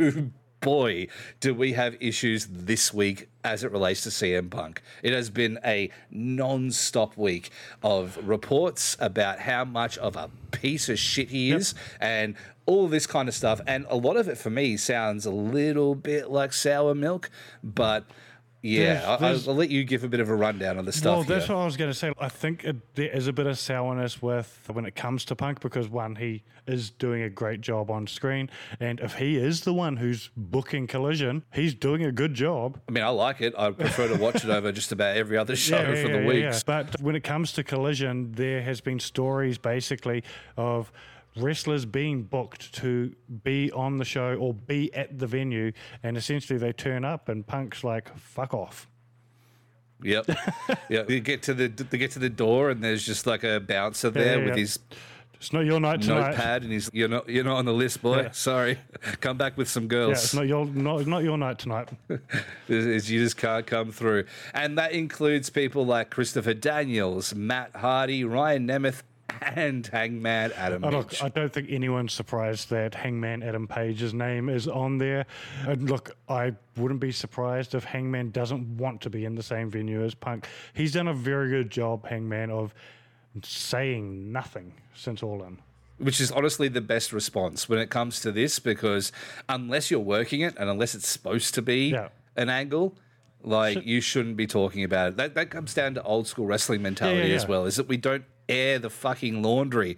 [0.61, 1.09] boy,
[1.41, 4.83] do we have issues this week as it relates to CM Punk.
[5.03, 7.51] It has been a non stop week
[7.83, 12.35] of reports about how much of a piece of shit he is and
[12.67, 13.61] all this kind of stuff.
[13.67, 17.31] And a lot of it for me sounds a little bit like sour milk,
[17.63, 18.05] but.
[18.67, 20.93] Yeah, There's- I- I'll, I'll let you give a bit of a rundown on the
[20.93, 21.17] stuff.
[21.17, 21.57] Well, that's here.
[21.57, 22.13] what I was going to say.
[22.19, 25.61] I think it, there is a bit of sourness with when it comes to Punk
[25.61, 28.51] because one, he is doing a great job on screen,
[28.81, 32.81] and if he is the one who's booking Collision, he's doing a good job.
[32.89, 33.55] I mean, I like it.
[33.57, 36.63] I prefer to watch it over just about every other show for the weeks.
[36.65, 40.25] But when it comes to Collision, there has been stories basically
[40.57, 40.91] of
[41.37, 45.73] wrestlers being booked to be on the show or be at the venue,
[46.03, 48.89] and essentially they turn up, and Punk's like, "Fuck off."
[50.03, 50.27] Yep.
[50.91, 51.05] yeah.
[51.09, 54.11] You get to the they get to the door and there's just like a bouncer
[54.11, 54.61] there yeah, with yeah.
[54.61, 54.79] his
[55.37, 56.33] It's not your night tonight.
[56.33, 58.21] notepad and he's you're not you're not on the list, boy.
[58.21, 58.31] Yeah.
[58.33, 58.79] Sorry.
[59.23, 60.25] Come back with some Yeah, girls.
[60.25, 61.89] it's not your not, not your night tonight.
[62.69, 64.25] Is- is you just can't come through.
[64.53, 69.03] And that includes people like Christopher Daniels, Matt Hardy, Ryan Nemeth,
[69.55, 74.49] and Hangman Adam Oh, look, I don't think anyone's surprised that Hangman Adam Page's name
[74.49, 75.27] is on there.
[75.67, 79.71] And look, I wouldn't be surprised if Hangman doesn't want to be in the same
[79.71, 80.47] venue as Punk.
[80.75, 82.73] He's done a very good job, Hangman, of
[83.43, 85.59] saying nothing since All In.
[85.99, 89.13] which is honestly the best response when it comes to this because
[89.49, 92.09] unless you're working it and unless it's supposed to be Yeah.
[92.37, 92.97] an angle
[93.43, 96.81] like you shouldn't be talking about it that, that comes down to old school wrestling
[96.83, 97.49] mentality as yeah.
[97.49, 99.97] well is that we don't air the fucking laundry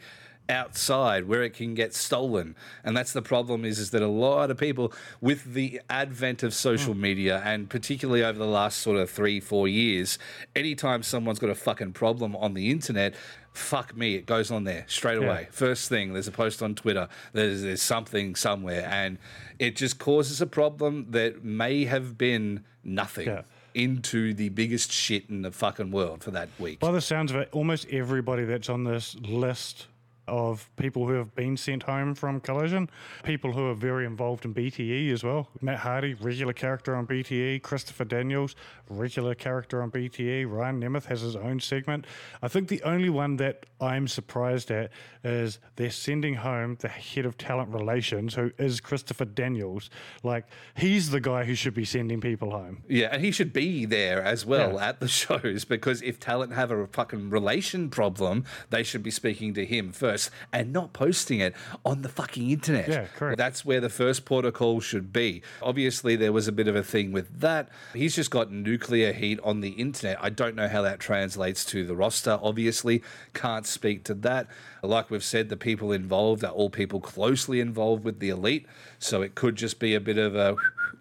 [0.50, 4.50] outside where it can get stolen and that's the problem is is that a lot
[4.50, 7.02] of people with the advent of social Hmm.
[7.02, 10.18] media and particularly over the last sort of three four years
[10.56, 13.14] anytime someone's got a fucking problem on the internet
[13.52, 17.08] fuck me it goes on there straight away first thing there's a post on twitter
[17.34, 19.18] there's, there's something somewhere and
[19.58, 23.42] it just causes a problem that may have been nothing Yeah.
[23.74, 26.81] Into the biggest shit in the fucking world for that week.
[26.81, 29.87] By the sounds of it, almost everybody that's on this list
[30.28, 32.88] of people who have been sent home from Collision,
[33.24, 35.48] people who are very involved in BTE as well.
[35.60, 37.62] Matt Hardy, regular character on BTE.
[37.62, 38.54] Christopher Daniels,
[38.88, 40.50] regular character on BTE.
[40.50, 42.06] Ryan Nemeth has his own segment.
[42.42, 44.90] I think the only one that I'm surprised at
[45.24, 49.90] is they're sending home the head of talent relations, who is Christopher Daniels.
[50.22, 50.44] Like,
[50.76, 52.82] he's the guy who should be sending people home.
[52.88, 54.88] Yeah, and he should be there as well Yeah.
[54.88, 59.54] at the shows because if talent have a fucking relation problem, they should be speaking
[59.54, 60.17] to him first
[60.52, 61.54] and not posting it
[61.85, 62.88] on the fucking internet.
[62.88, 63.38] Yeah, correct.
[63.38, 65.42] That's where the first protocol should be.
[65.62, 67.68] Obviously, there was a bit of a thing with that.
[67.94, 70.18] He's just got nuclear heat on the internet.
[70.20, 73.02] I don't know how that translates to the roster, obviously.
[73.35, 74.48] Can't speak to that.
[74.83, 78.66] Like we've said, the people involved are all people closely involved with the elite.
[78.98, 80.57] So it could just be a bit of a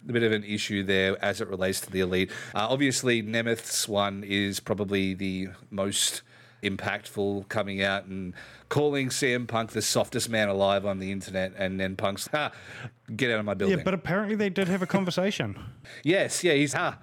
[0.08, 2.32] a bit of an issue there as it relates to the elite.
[2.56, 6.22] Uh, obviously, Nemeth's one is probably the most
[6.64, 8.34] impactful, coming out and
[8.70, 12.52] calling CM Punk the softest man alive on the internet, and then Punk's, ha,
[13.16, 13.78] get out of my building.
[13.78, 15.58] Yeah, but apparently they did have a conversation.
[16.04, 16.98] yes, yeah, he's, ha.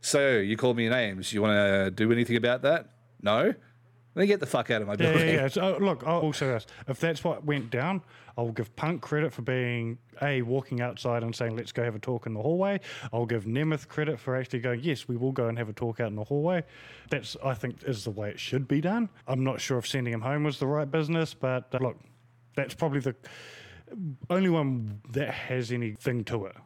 [0.00, 1.32] So you called me names.
[1.32, 2.90] You want to do anything about that?
[3.22, 3.54] No.
[4.14, 5.28] Then get the fuck out of my building.
[5.28, 5.48] yeah, yeah.
[5.48, 8.02] So, oh, look, I'll also ask if that's what went down.
[8.38, 11.98] I'll give Punk credit for being a walking outside and saying, "Let's go have a
[11.98, 12.80] talk in the hallway."
[13.12, 16.00] I'll give Nemeth credit for actually going, "Yes, we will go and have a talk
[16.00, 16.62] out in the hallway."
[17.10, 19.08] That's, I think, is the way it should be done.
[19.26, 21.96] I'm not sure if sending him home was the right business, but uh, look,
[22.54, 23.14] that's probably the
[24.30, 26.56] only one that has anything to it.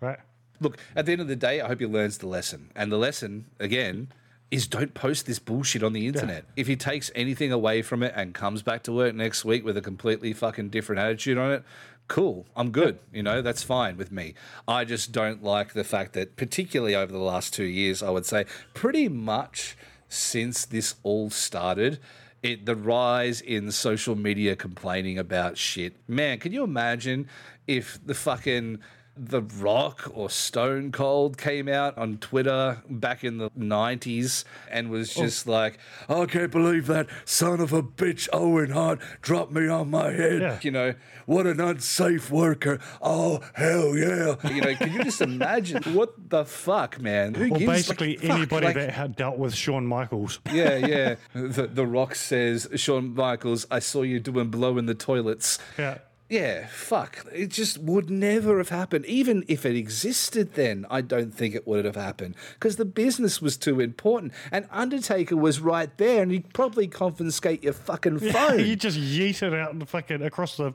[0.00, 0.18] right?
[0.60, 2.72] Look, at the end of the day, I hope he learns the lesson.
[2.74, 4.08] And the lesson, again,
[4.50, 6.44] is don't post this bullshit on the internet.
[6.56, 9.76] If he takes anything away from it and comes back to work next week with
[9.76, 11.64] a completely fucking different attitude on it,
[12.08, 12.46] cool.
[12.56, 12.98] I'm good.
[13.12, 14.34] You know, that's fine with me.
[14.66, 18.24] I just don't like the fact that, particularly over the last two years, I would
[18.24, 19.76] say pretty much
[20.08, 22.00] since this all started,
[22.42, 25.96] it the rise in social media complaining about shit.
[26.08, 27.28] Man, can you imagine
[27.66, 28.78] if the fucking
[29.18, 35.16] the Rock or Stone Cold came out on Twitter back in the 90s and was
[35.16, 35.22] oh.
[35.22, 35.78] just like,
[36.08, 40.40] I can't believe that son of a bitch Owen Hart dropped me on my head.
[40.40, 40.58] Yeah.
[40.62, 40.94] You know,
[41.26, 42.78] what an unsafe worker.
[43.02, 44.36] Oh, hell yeah.
[44.50, 47.34] You know, can you just imagine what the fuck, man?
[47.34, 50.38] Who Well, gives, like, basically fuck, anybody like- that had dealt with Shawn Michaels.
[50.52, 51.14] yeah, yeah.
[51.32, 55.58] The, the Rock says, Shawn Michaels, I saw you doing blow in the toilets.
[55.78, 55.98] Yeah.
[56.28, 57.24] Yeah, fuck.
[57.32, 59.06] It just would never have happened.
[59.06, 63.40] Even if it existed then, I don't think it would have happened because the business
[63.40, 64.34] was too important.
[64.52, 68.60] And Undertaker was right there and he'd probably confiscate your fucking phone.
[68.60, 70.74] you just yeet it out the fucking across the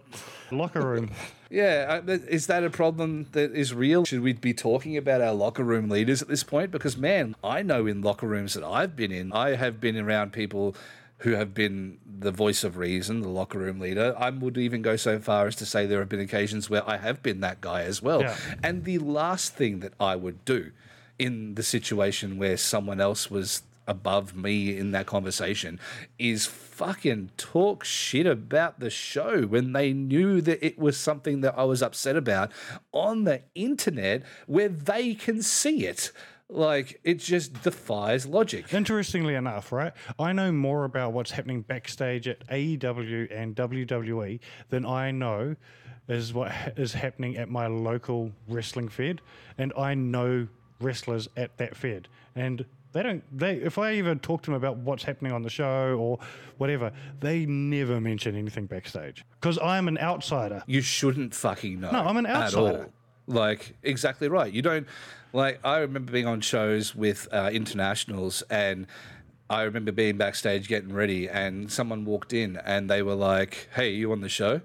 [0.51, 1.11] locker room.
[1.49, 4.05] Yeah, uh, is that a problem that is real?
[4.05, 6.71] Should we be talking about our locker room leaders at this point?
[6.71, 10.33] Because, man, I know in locker rooms that I've been in, I have been around
[10.33, 10.75] people
[11.19, 14.13] who have been the voice of reason, the locker room leader.
[14.17, 16.97] I would even go so far as to say there have been occasions where I
[16.97, 18.21] have been that guy as well.
[18.21, 18.37] Yeah.
[18.61, 20.71] And the last thing that I would do
[21.17, 25.79] in the situation where someone else was above me in that conversation
[26.17, 31.53] is fucking talk shit about the show when they knew that it was something that
[31.57, 32.51] I was upset about
[32.91, 36.11] on the internet where they can see it.
[36.53, 38.71] Like it just defies logic.
[38.73, 44.39] Interestingly enough, right, I know more about what's happening backstage at AEW and WWE
[44.69, 45.55] than I know
[46.07, 49.21] is what is happening at my local wrestling fed,
[49.57, 50.47] and I know
[50.79, 53.23] wrestlers at that fed, and they don't.
[53.35, 56.19] They if I even talk to them about what's happening on the show or
[56.59, 60.61] whatever, they never mention anything backstage because I'm an outsider.
[60.67, 61.89] You shouldn't fucking know.
[61.89, 62.89] No, I'm an outsider.
[63.27, 64.51] Like exactly right.
[64.51, 64.87] You don't
[65.31, 65.59] like.
[65.63, 68.87] I remember being on shows with uh, internationals, and
[69.49, 73.91] I remember being backstage getting ready, and someone walked in, and they were like, "Hey,
[73.91, 74.61] you on the show?"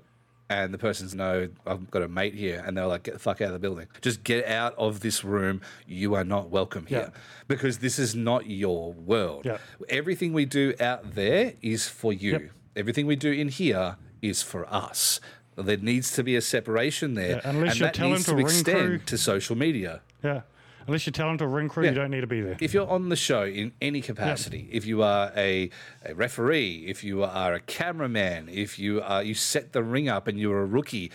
[0.50, 3.40] And the person's no, I've got a mate here, and they're like, "Get the fuck
[3.40, 3.86] out of the building!
[4.00, 5.60] Just get out of this room.
[5.86, 7.12] You are not welcome here
[7.48, 9.44] because this is not your world.
[9.44, 9.58] Yeah.
[9.88, 12.32] Everything we do out there is for you.
[12.32, 12.42] Yep.
[12.76, 15.20] Everything we do in here is for us.
[15.62, 18.32] There needs to be a separation there, Yeah, unless and you're that telling needs to
[18.32, 20.00] to extend crew- to social media.
[20.22, 20.42] Yeah,
[20.86, 21.90] unless you're talented ring crew, Yeah.
[21.90, 22.56] you don't need to be there.
[22.60, 25.70] If you're on the show in any capacity, if you are a,
[26.04, 30.28] a referee, if you are a cameraman, if you are you set the ring up
[30.28, 31.10] and you're a rookie,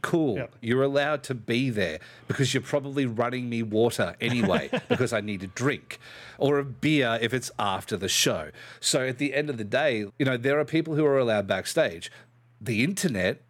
[0.00, 0.36] cool.
[0.36, 0.46] Yeah.
[0.60, 5.42] You're allowed to be there because you're probably running me water anyway because I need
[5.42, 5.98] a drink
[6.38, 8.50] or a beer if it's after the show.
[8.80, 11.46] So at the end of the day, you know, there are people who are allowed
[11.46, 12.10] backstage.
[12.60, 13.42] The internet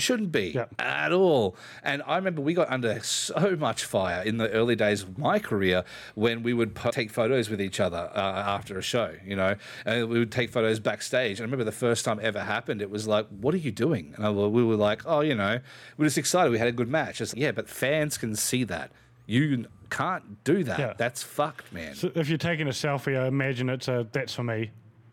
[0.00, 0.66] shouldn't be Yeah.
[0.78, 1.56] at all.
[1.82, 5.38] And I remember we got under so much fire in the early days of my
[5.38, 5.84] career
[6.14, 9.54] when we would po- take photos with each other uh, after a show, you know,
[9.84, 11.38] and we would take photos backstage.
[11.38, 13.70] And I remember the first time it ever happened, it was like, what are you
[13.72, 14.14] doing?
[14.16, 15.60] And I, we were like, oh, you know,
[15.96, 16.50] we're just excited.
[16.50, 17.20] We had a good match.
[17.20, 18.90] It's like, yeah, but fans can see that.
[19.26, 20.78] You can't do that.
[20.78, 20.92] Yeah.
[20.96, 21.94] That's fucked, man.
[21.94, 24.70] So if you're taking a selfie, I imagine it's a that's for me,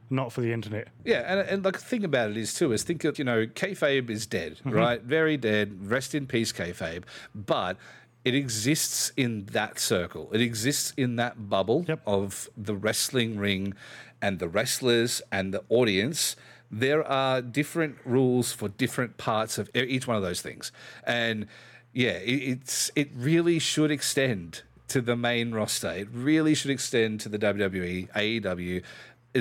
[0.09, 0.87] not for the internet.
[1.05, 3.45] Yeah, and, and like the thing about it is too is think of you know
[3.45, 4.71] kayfabe is dead, Mm-hmm.
[4.71, 5.01] right?
[5.01, 5.77] Very dead.
[5.89, 7.03] Rest in peace, kayfabe.
[7.35, 7.77] But
[8.25, 10.29] it exists in that circle.
[10.33, 12.01] It exists in that bubble Yep.
[12.05, 13.73] of the wrestling ring,
[14.21, 16.35] and the wrestlers and the audience.
[16.69, 20.71] There are different rules for different parts of each one of those things,
[21.05, 21.47] and
[21.93, 25.91] yeah, it, it's it really should extend to the main roster.
[25.91, 28.83] It really should extend to the WWE, AEW.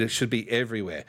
[0.03, 1.05] It should be everywhere.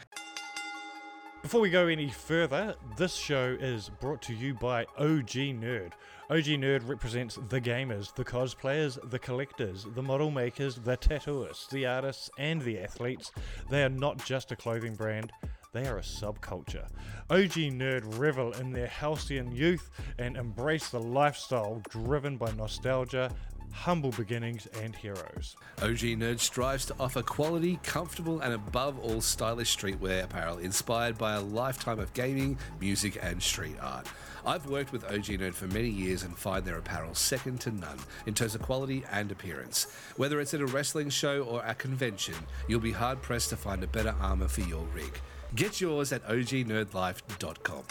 [1.41, 5.91] Before we go any further, this show is brought to you by OG Nerd.
[6.29, 11.85] OG Nerd represents the gamers, the cosplayers, the collectors, the model makers, the tattooists, the
[11.85, 13.31] artists, and the athletes.
[13.69, 15.31] They are not just a clothing brand,
[15.73, 16.87] they are a subculture.
[17.29, 23.31] OG Nerd revel in their halcyon youth and embrace the lifestyle driven by nostalgia,
[23.77, 25.55] humble beginnings, and heroes.
[25.81, 31.35] OG Nerd strives to offer quality, comfortable, and above all stylish streetwear apparel inspired by
[31.35, 34.07] a lifetime of gaming, music, and street art.
[34.45, 37.99] I've worked with OG Nerd for many years and find their apparel second to none
[38.25, 39.87] in terms of quality and appearance.
[40.15, 42.35] Whether it's at a wrestling show or a convention,
[42.67, 45.21] you'll be hard pressed to find a better armor for your rig.
[45.55, 47.83] Get yours at ognerdlife.com.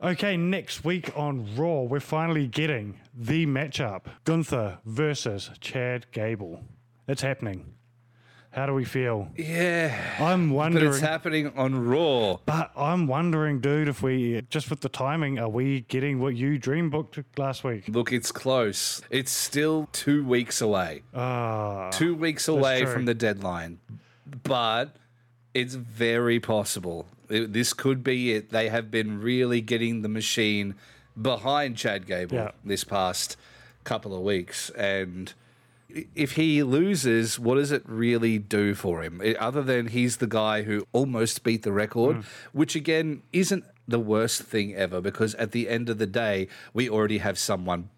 [0.00, 6.62] Okay, next week on Raw, we're finally getting the matchup Gunther versus Chad Gable.
[7.08, 7.74] It's happening.
[8.52, 9.28] How do we feel?
[9.36, 9.94] Yeah.
[10.20, 10.84] I'm wondering.
[10.86, 12.38] But it's happening on Raw.
[12.46, 16.58] But I'm wondering, dude, if we just with the timing, are we getting what you
[16.58, 17.84] dream booked last week?
[17.88, 19.02] Look, it's close.
[19.10, 21.02] It's still two weeks away.
[21.12, 23.80] Ah, Two weeks away from the deadline.
[24.44, 24.94] But
[25.54, 27.08] it's very possible.
[27.28, 28.50] It- this could be it.
[28.50, 30.74] They have been really getting the machine
[31.20, 32.50] behind Chad Gable Yeah.
[32.64, 33.36] this past
[33.84, 34.70] couple of weeks.
[34.70, 35.32] And
[36.14, 39.20] if he loses, what does it really do for him?
[39.38, 42.24] Other than he's the guy who almost beat the record, Mm.
[42.52, 46.88] which again isn't the worst thing ever because at the end of the day, we
[46.90, 47.88] already have someone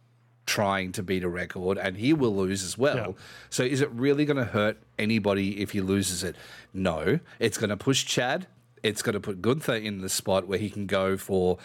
[0.47, 2.97] trying to beat a record and he will lose as well.
[2.97, 3.23] Yeah.
[3.51, 6.37] So is it really going to hurt anybody if he loses it?
[6.73, 7.19] No.
[7.39, 8.47] It's going to push Chad.
[8.83, 11.59] It's going to put Gunther in the spot where he can go for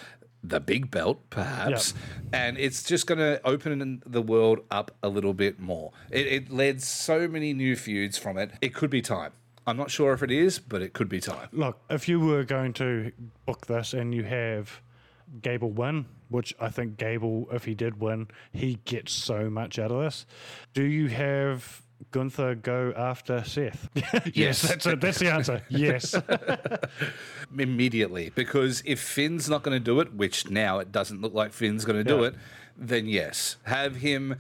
[0.43, 1.93] the big belt, perhaps.
[2.31, 5.91] And it's just going to open the world up a little bit more.
[6.11, 8.51] It, it led so many new feuds from it.
[8.61, 9.31] It could be time.
[9.67, 11.49] I'm not sure if it is, but it could be time.
[11.51, 13.11] look, if you were going to
[13.45, 14.81] book this and you have
[15.41, 19.91] Gable win, which I think Gable, if he did win, he gets so much out
[19.91, 20.25] of this.
[20.73, 23.89] Do you have Gunther go after Seth?
[23.95, 24.61] yes, Yes.
[24.61, 25.01] that's it.
[25.01, 25.61] That's the answer.
[25.69, 26.15] Yes.
[27.57, 31.53] immediately because if Finn's not going to do it, which now it doesn't look like
[31.53, 32.27] Finn's going to do Yeah.
[32.27, 32.35] it,
[32.77, 34.35] then yes, have him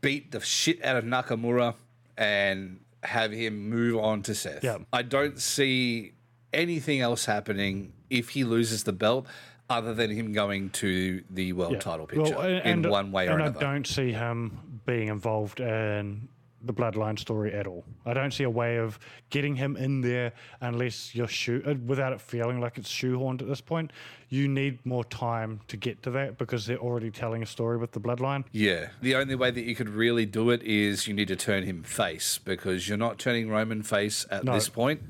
[0.00, 1.74] beat the shit out of Nakamura
[2.16, 4.62] and have him move on to Seth.
[4.62, 4.78] Yeah.
[4.92, 6.12] I don't see
[6.52, 9.26] anything else happening if he loses the belt
[9.68, 11.78] other than him going to the world Yeah.
[11.78, 13.42] title Well, picture and- in one way or another.
[13.46, 13.66] and another.
[13.66, 16.28] I don't see him being involved in
[16.62, 17.84] the bloodline story at all.
[18.04, 18.98] I don't see a way of
[19.30, 23.48] getting him in there unless you're shoe uh, without it feeling like it's shoehorned at
[23.48, 23.92] this point.
[24.28, 27.92] You need more time to get to that because they're already telling a story with
[27.92, 28.44] the bloodline.
[28.52, 28.88] Yeah.
[29.00, 31.82] The only way that you could really do it is you need to turn him
[31.82, 34.52] face because you're not turning Roman face at No.
[34.52, 35.00] this point.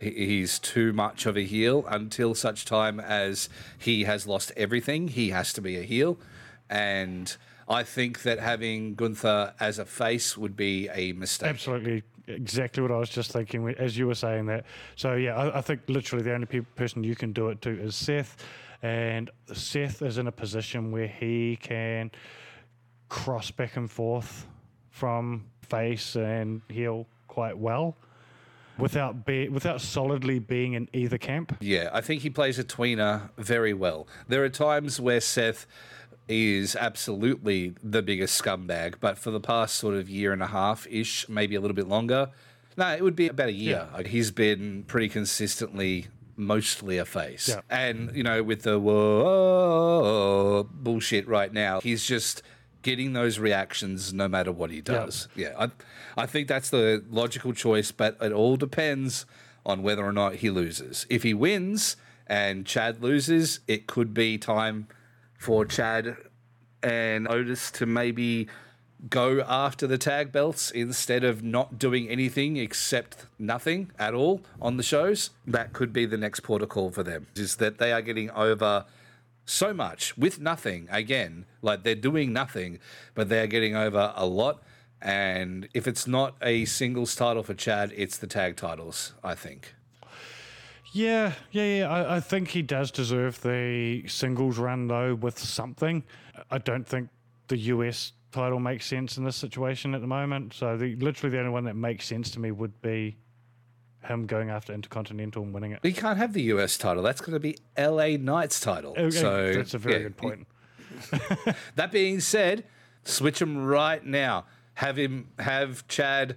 [0.00, 5.08] He- He's too much of a heel until such time as he has lost everything.
[5.08, 6.18] He has to be a heel.
[6.70, 7.36] And
[7.68, 11.50] I think that having Gunther as a face would be a mistake.
[11.50, 14.64] Absolutely, exactly what I was just thinking as you were saying that.
[14.96, 17.70] So yeah, I, I think literally the only pe- person you can do it to
[17.70, 18.36] is Seth,
[18.82, 22.10] and Seth is in a position where he can
[23.08, 24.46] cross back and forth
[24.90, 27.96] from face and heel quite well,
[28.78, 31.56] without be without solidly being in either camp.
[31.60, 34.06] Yeah, I think he plays a tweener very well.
[34.28, 35.66] There are times where Seth
[36.28, 40.86] is absolutely the biggest scumbag, but for the past sort of year and a half
[40.88, 42.30] ish, maybe a little bit longer,
[42.76, 43.88] no, it would be about a year.
[43.92, 47.48] Like, He's been pretty consistently mostly a face.
[47.48, 47.60] Yeah.
[47.70, 52.42] And, you know, with the whoa bullshit right now, he's just
[52.82, 55.28] getting those reactions no matter what he does.
[55.36, 55.70] Yeah, I,
[56.16, 59.26] I think that's the logical choice, but it all depends
[59.64, 61.06] on whether or not he loses.
[61.08, 64.88] If he wins and Chad loses, it could be time
[65.44, 66.16] for Chad
[66.82, 68.48] and Otis to maybe
[69.10, 74.78] go after the tag belts instead of not doing anything except nothing at all on
[74.78, 75.30] the shows.
[75.46, 77.26] That could be the next protocol for them.
[77.36, 78.86] Is that they are getting over
[79.44, 82.78] so much with nothing again like they're doing nothing
[83.14, 84.62] but they're getting over a lot
[85.02, 89.73] and if it's not a singles title for chad it's the tag titles i think
[90.94, 91.88] Yeah, yeah, yeah.
[91.88, 96.04] I, I think he does deserve the singles run though with something.
[96.52, 97.08] I don't think
[97.48, 100.54] the US title makes sense in this situation at the moment.
[100.54, 103.16] So the literally the only one that makes sense to me would be
[104.04, 105.80] him going after Intercontinental and winning it.
[105.82, 109.52] you can't have the us title that's going to be la knight's title Okay, so
[109.52, 110.46] that's a very yeah, good point.
[111.74, 112.64] That being said,
[113.02, 114.44] switch him right now.
[114.74, 116.36] Have him have Chad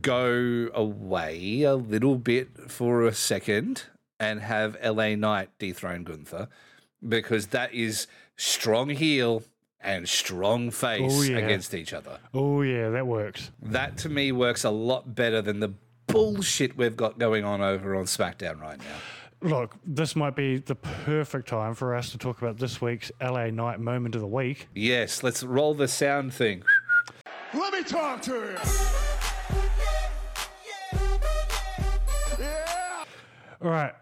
[0.00, 3.84] go away a little bit for a second
[4.18, 6.48] and have LA Knight dethrone Gunther
[7.06, 9.42] because that is strong heel
[9.80, 11.38] and strong oh, face Oh, yeah.
[11.38, 12.18] against each other.
[12.34, 13.50] Oh yeah, that works.
[13.62, 15.72] That to me works a lot better than the
[16.06, 19.48] bullshit we've got going on over on SmackDown right now.
[19.48, 23.46] Look, this might be the perfect time for us to talk about this week's LA
[23.46, 24.68] Knight moment of the week.
[24.74, 26.62] Yes, let's roll the sound thing.
[27.54, 29.09] Let me talk to you.
[33.62, 33.92] All right.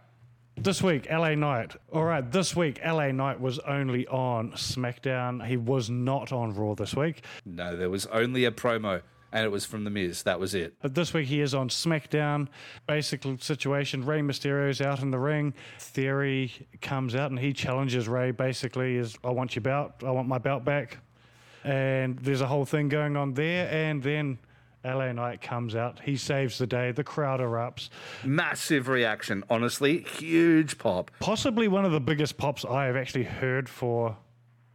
[0.56, 1.76] This week, LA Knight.
[1.92, 5.46] All right, this week, LA Knight was only on SmackDown.
[5.46, 7.22] He was not on Raw this week.
[7.46, 9.02] No, there was only a promo.
[9.30, 10.24] and it was from The Miz.
[10.24, 10.74] That was it.
[10.82, 12.48] But this week he is on SmackDown.
[12.88, 15.54] Basic situation: Rey Mysterio's out in the ring.
[15.78, 16.50] Theory
[16.80, 18.32] comes out and he challenges Rey.
[18.32, 19.92] Basically, is I want your belt.
[20.04, 20.98] I want my belt back.
[21.62, 23.68] And there's a whole thing going on there.
[23.70, 24.38] And then
[24.84, 26.00] LA Knight comes out.
[26.04, 26.92] He saves the day.
[26.92, 27.88] The crowd erupts.
[28.24, 29.98] Massive reaction, honestly.
[30.02, 31.10] Huge pop.
[31.20, 34.16] Possibly one of the biggest pops I have actually heard for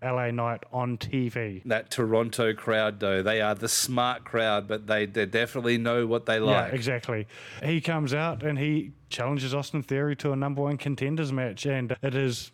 [0.03, 1.61] LA Knight on TV.
[1.63, 6.25] That Toronto crowd, though, they are the smart crowd, but they, they definitely know what
[6.25, 6.69] they like.
[6.71, 7.25] Yeah, exactly.
[7.63, 11.95] He comes out and he challenges Austin Theory to a number one contenders match, and
[12.01, 12.51] it is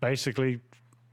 [0.00, 0.60] basically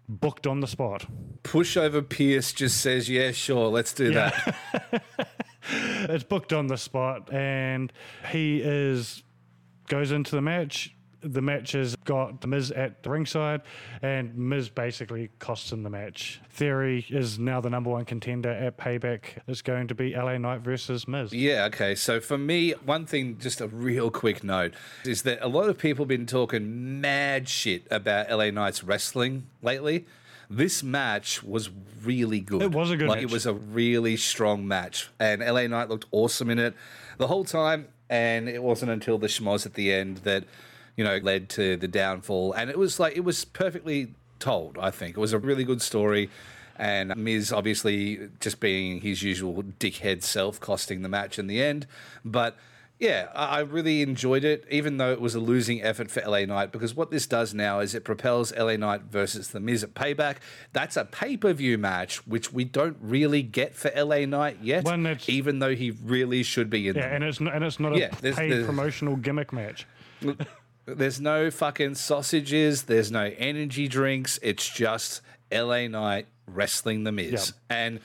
[0.07, 1.07] booked on the spot.
[1.43, 4.53] Pushover Pearce just says, yeah, sure, let's do Yeah.
[4.91, 5.03] that.
[6.09, 7.91] It's booked on the spot, and
[8.32, 9.24] he is
[9.88, 10.93] goes into the match.
[11.22, 13.61] The match has got the Miz at the ringside,
[14.01, 16.41] and Miz basically costs him the match.
[16.49, 19.41] Theory is now the number one contender at Payback.
[19.47, 21.32] It's going to be LA Knight versus Miz.
[21.32, 21.95] Yeah, okay.
[21.95, 24.74] So for me, one thing, just a real quick note,
[25.05, 29.47] is that a lot of people have been talking mad shit about LA Knight's wrestling
[29.61, 30.05] lately.
[30.49, 31.69] This match was
[32.03, 32.61] really good.
[32.61, 33.23] It was a good like match.
[33.23, 36.73] it was a really strong match, and LA Knight looked awesome in it
[37.17, 37.87] the whole time.
[38.09, 40.43] And it wasn't until the schmoz at the end that
[40.95, 42.53] you know led to the downfall.
[42.53, 44.77] And it was like it was perfectly told.
[44.77, 46.29] I think it was a really good story.
[46.75, 51.87] And Miz obviously just being his usual dickhead self, costing the match in the end.
[52.25, 52.57] But
[52.99, 56.71] yeah, I really enjoyed it, even though it was a losing effort for LA Knight,
[56.71, 60.37] because what this does now is it propels LA Knight versus The Miz at Payback.
[60.71, 64.85] That's a pay per view match, which we don't really get for LA Knight yet,
[65.27, 67.15] even though he really should be in Yeah, them.
[67.15, 69.85] and it's not, and it's not a Yeah, there's- paid there's- promotional gimmick match.
[70.85, 72.83] There's no fucking sausages.
[72.83, 74.37] There's no energy drinks.
[74.41, 75.21] It's just
[75.51, 77.41] LA Knight wrestling the Miz, Yep.
[77.69, 77.99] and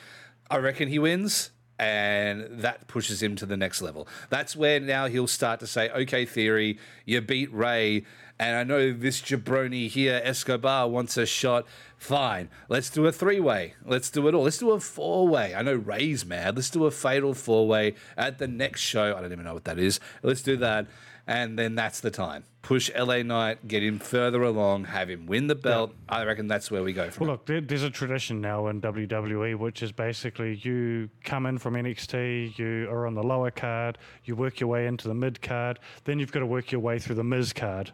[0.51, 4.09] I reckon he wins, and that pushes him to the next level.
[4.31, 8.05] That's where now he'll start to say, "Okay, Theory, you beat Rey."
[8.41, 11.67] And I know this jabroni here, Escobar, wants a shot.
[11.97, 13.75] Fine, let's do a three way.
[13.85, 14.45] Let's do it all.
[14.45, 15.55] Let's do a four way.
[15.55, 16.55] I know Rey's mad.
[16.55, 19.17] Let's do a fatal four way at the next show.
[19.17, 19.99] I don't even know what that is.
[20.23, 20.87] Let's do that.
[21.27, 22.45] And then that's the time.
[22.69, 25.95] Push LA Knight, get him further along, have him win the belt.
[26.07, 27.27] I reckon that's where we go from.
[27.27, 31.57] Well, look, there, there's a tradition now in WWE, which is basically you come in
[31.57, 35.41] from NXT, you are on the lower card, you work your way into the mid
[35.41, 37.91] card, then you've got to work your way through the Miz card.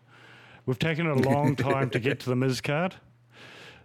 [0.67, 2.97] We've taken a long time to get to the Miz card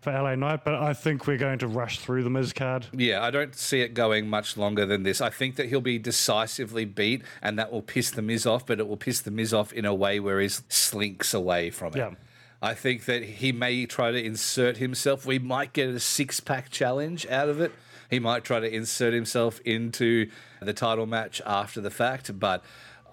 [0.01, 2.87] for LA Knight, but I think we're going to rush through the Miz card.
[2.93, 5.21] Yeah, I don't see it going much longer than this.
[5.21, 8.79] I think that he'll be decisively beat, and that will piss the Miz off, but
[8.79, 11.97] it will piss the Miz off in a way where he slinks away from it.
[11.97, 12.11] Yeah.
[12.61, 15.25] I think that he may try to insert himself.
[15.25, 17.71] We might get a six pack challenge out of it.
[18.09, 20.29] He might try to insert himself into
[20.61, 22.63] the title match after the fact, but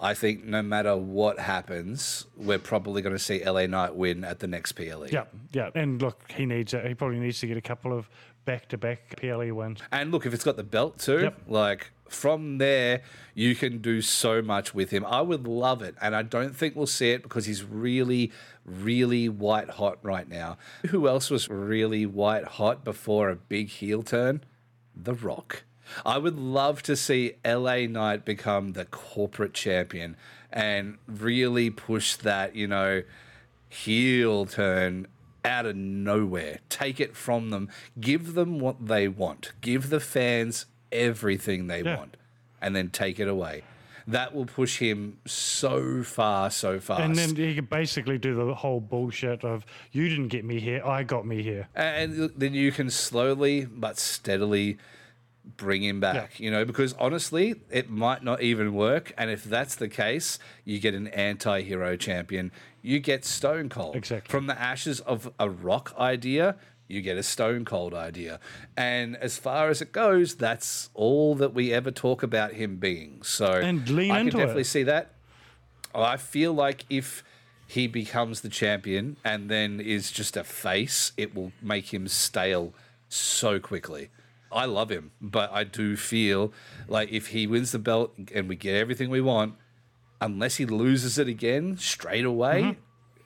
[0.00, 4.40] I think no matter what happens, we're probably going to see LA Knight win at
[4.40, 4.72] the next.
[4.72, 5.06] PLE.
[5.10, 5.70] Yeah, yeah.
[5.74, 6.86] And look, he needs it.
[6.86, 8.08] He probably needs to get a couple of
[8.44, 9.80] back to back PLE wins.
[9.90, 11.42] And look, if it's got the belt too, Yep.
[11.48, 13.02] like from there,
[13.34, 15.04] you can do so much with him.
[15.04, 15.94] I would love it.
[16.00, 18.30] And I don't think we'll see it because he's really,
[18.64, 20.58] really white hot right now.
[20.88, 24.42] Who else was really white hot before a big heel turn?
[24.94, 25.64] The Rock.
[26.04, 30.16] I would love to see LA Knight become the corporate champion
[30.52, 33.02] and really push that, you know,
[33.68, 35.06] heel turn
[35.44, 36.58] out of nowhere.
[36.68, 37.68] Take it from them.
[38.00, 39.52] Give them what they want.
[39.60, 41.98] Give the fans everything they Yeah.
[41.98, 42.16] want
[42.60, 43.62] and then take it away.
[44.08, 47.02] That will push him so far, so fast.
[47.02, 50.80] And then he could basically do the whole bullshit of you didn't get me here,
[50.84, 51.68] I got me here.
[51.74, 54.78] and then you can slowly but steadily
[55.56, 59.12] bring him back you know because honestly it might not even work.
[59.16, 62.50] And if that's the case you get an anti-hero champion.
[62.82, 63.96] You get stone cold.
[63.96, 64.30] Exactly.
[64.30, 66.56] from the ashes of a rock idea
[66.88, 68.38] you get a stone cold idea.
[68.76, 73.22] And as far as it goes that's all that we ever talk about him being.
[73.22, 74.66] So And lean i into can definitely it.
[74.66, 75.12] see that.
[75.94, 77.22] I feel like if
[77.68, 82.74] he becomes the champion and then is just a face, it will make him stale
[83.08, 84.10] so quickly.
[84.52, 86.52] I love him, but I do feel
[86.88, 89.54] like if he wins the belt and we get everything we want,
[90.20, 92.76] unless he loses it again straight away,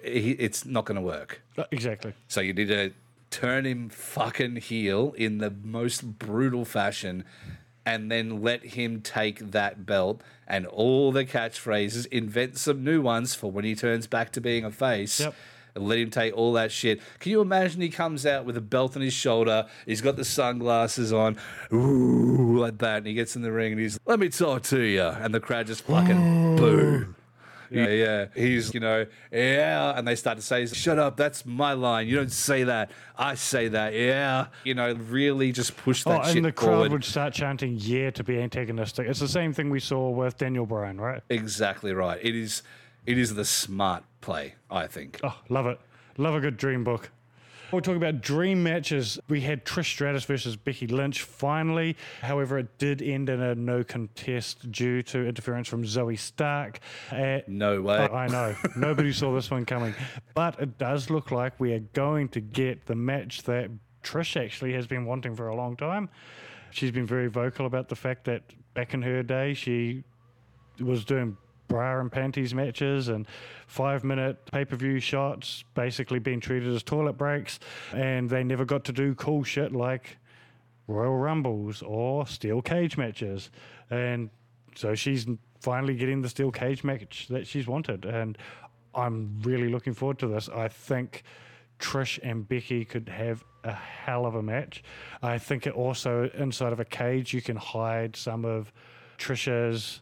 [0.03, 1.43] he, it's not going to work.
[1.57, 2.15] Uh, Exactly.
[2.29, 2.93] So you need to
[3.31, 7.25] turn him fucking heel in the most brutal fashion
[7.87, 13.35] and then let him take that belt and all the catchphrases, invent some new ones
[13.35, 15.21] for when he turns back to being a face.
[15.21, 15.35] Yep.
[15.75, 17.01] And let him take all that shit.
[17.19, 20.25] Can you imagine he comes out with a belt on his shoulder, he's got the
[20.25, 21.37] sunglasses on,
[21.73, 24.81] ooh, like that, and he gets in the ring and he's, let me talk to
[24.81, 25.03] you.
[25.03, 27.15] And the crowd just fucking boo.
[27.71, 28.27] Yeah, yeah.
[28.35, 29.97] He's, you know, yeah.
[29.97, 32.09] And they start to say, shut up, that's my line.
[32.09, 32.91] You don't say that.
[33.17, 33.95] I say that.
[33.95, 34.47] Yeah.
[34.65, 36.93] You know, really just push that oh, shit and the crowd forward.
[36.93, 39.07] would start chanting "Yeah" to be antagonistic.
[39.07, 41.23] It's the same thing we saw with Daniel Bryan, right?
[41.31, 42.19] Exactly right.
[42.21, 42.63] It is
[43.11, 45.21] it is the smart play, I think.
[45.25, 45.81] Oh, love it.
[46.17, 47.11] Love a good dream book.
[47.73, 49.19] We're talking about dream matches.
[49.29, 51.97] We had Trish Stratus versus Becky Lynch finally.
[52.21, 56.81] However, it did end in a no contest due to interference from Zoey Stark.
[57.13, 57.97] Uh, No way.
[57.99, 58.57] I I know.
[58.77, 59.95] Nobody saw this one coming.
[60.35, 63.71] But it does look like we are going to get the match that
[64.03, 66.09] Trish actually has been wanting for a long time.
[66.73, 68.43] She's been very vocal about the fact that
[68.75, 70.03] back in her day, she
[70.81, 71.37] was doing
[71.71, 73.27] bra and panties matches and
[73.67, 77.59] five minute pay per view shots, basically being treated as toilet breaks.
[77.95, 80.19] And they never got to do cool shit like
[80.89, 83.51] Royal Rumbles or steel cage matches.
[83.89, 84.29] And
[84.75, 85.27] so she's
[85.61, 88.05] finally getting the steel cage match that she's wanted.
[88.05, 88.37] And
[88.95, 90.49] I'm really looking forward to this.
[90.49, 91.23] I think
[91.79, 94.83] Trish and Becky could have a hell of a match.
[95.23, 98.73] I think it also, inside of a cage, you can hide some of
[99.19, 100.01] Trisha's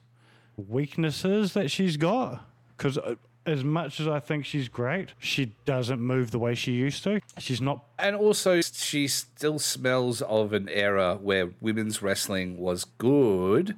[0.58, 2.44] weaknesses that she's got.
[2.76, 2.98] Because
[3.46, 7.20] as much as I think she's great, she doesn't move the way she used to.
[7.38, 13.76] She's not And also, she still smells of an era where women's wrestling was good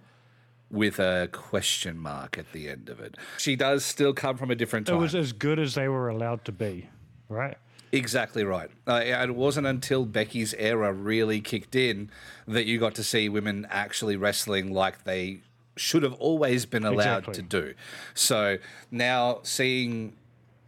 [0.71, 3.17] with a question mark at the end of it.
[3.39, 6.45] She does still come from a different it was as good as they were allowed
[6.45, 6.89] to be,
[7.29, 7.57] right?
[7.93, 8.71] Exactly right.
[8.87, 12.11] Uh, and it wasn't until Becky's era really kicked in
[12.47, 15.41] that you got to see women actually wrestling like they
[15.77, 17.35] should have always been allowed Exactly.
[17.35, 17.75] to do.
[18.15, 18.59] So
[18.91, 20.15] now seeing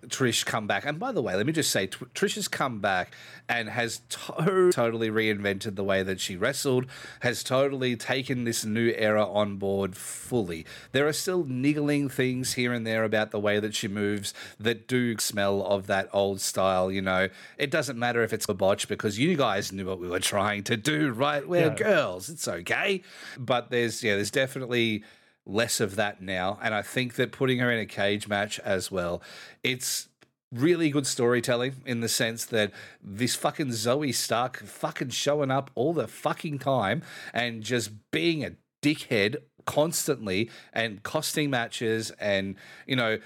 [0.09, 2.81] Trish come back, and by the way, let me just say, Tr- Trish has come
[2.81, 3.15] back
[3.49, 6.87] and has to- totally reinvented the way that she wrestled,
[7.21, 10.67] has totally taken this new era on board fully.
[10.91, 14.89] There are still niggling things here and there about the way that she moves that
[14.89, 17.29] do smell of that old style, you know.
[17.57, 20.65] It doesn't matter if it's a botch because you guys knew what we were trying
[20.65, 21.47] to do, right?
[21.47, 21.75] We're Yeah.
[21.75, 23.03] girls, it's okay.
[23.39, 25.05] But there's, yeah, there's definitely
[25.47, 26.59] less of that now.
[26.63, 29.23] And I think that putting her in a cage match as well,
[29.63, 30.09] it's
[30.53, 32.71] really good storytelling in the sense that
[33.03, 38.53] this fucking Zoey Stark fucking showing up all the fucking time and just being a
[38.83, 43.19] dickhead constantly and costing matches and you know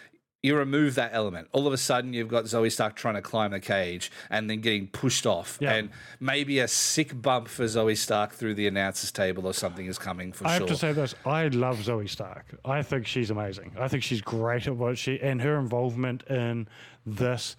[0.47, 1.49] you remove that element.
[1.53, 4.61] All of a sudden, you've got Zoey Stark trying to climb the cage and then
[4.61, 5.75] getting pushed off, Yeah.
[5.75, 5.91] and
[6.21, 10.33] maybe a sick bump for Zoey Stark through the announcers table or something is coming
[10.33, 10.67] for I sure.
[10.67, 12.47] I have to say this: I love Zoey Stark.
[12.65, 13.73] I think she's amazing.
[13.79, 16.69] I think she's great at what she and her involvement in
[17.05, 17.57] this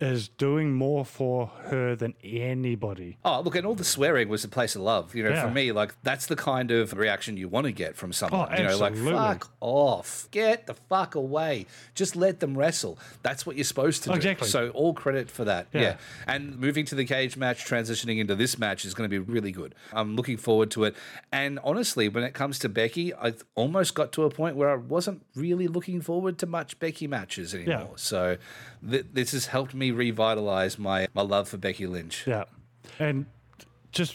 [0.00, 3.18] is doing more for her than anybody.
[3.24, 5.14] Oh, look, and all the swearing was a place of love.
[5.14, 5.42] You know, Yeah.
[5.42, 8.48] for me, like that's the kind of reaction you want to get from oh, someone.
[8.50, 12.98] Oh, you know, like fuck off, get the fuck away, just let them wrestle.
[13.22, 14.14] That's what you're supposed to do.
[14.14, 14.48] Exactly.
[14.48, 15.68] So all credit for that.
[15.72, 15.80] Yeah.
[15.80, 15.96] Yeah.
[16.26, 19.52] And moving to the cage match, transitioning into this match is going to be really
[19.52, 19.74] good.
[19.92, 20.96] I'm looking forward to it.
[21.30, 24.76] And honestly, when it comes to Becky, I almost got to a point where I
[24.76, 27.92] wasn't really looking forward to much Becky matches anymore.
[27.96, 28.38] So
[28.88, 32.26] th- this has helped me revitalize my my love for Becky Lynch.
[32.26, 32.44] Yeah,
[32.98, 33.26] and
[33.92, 34.14] just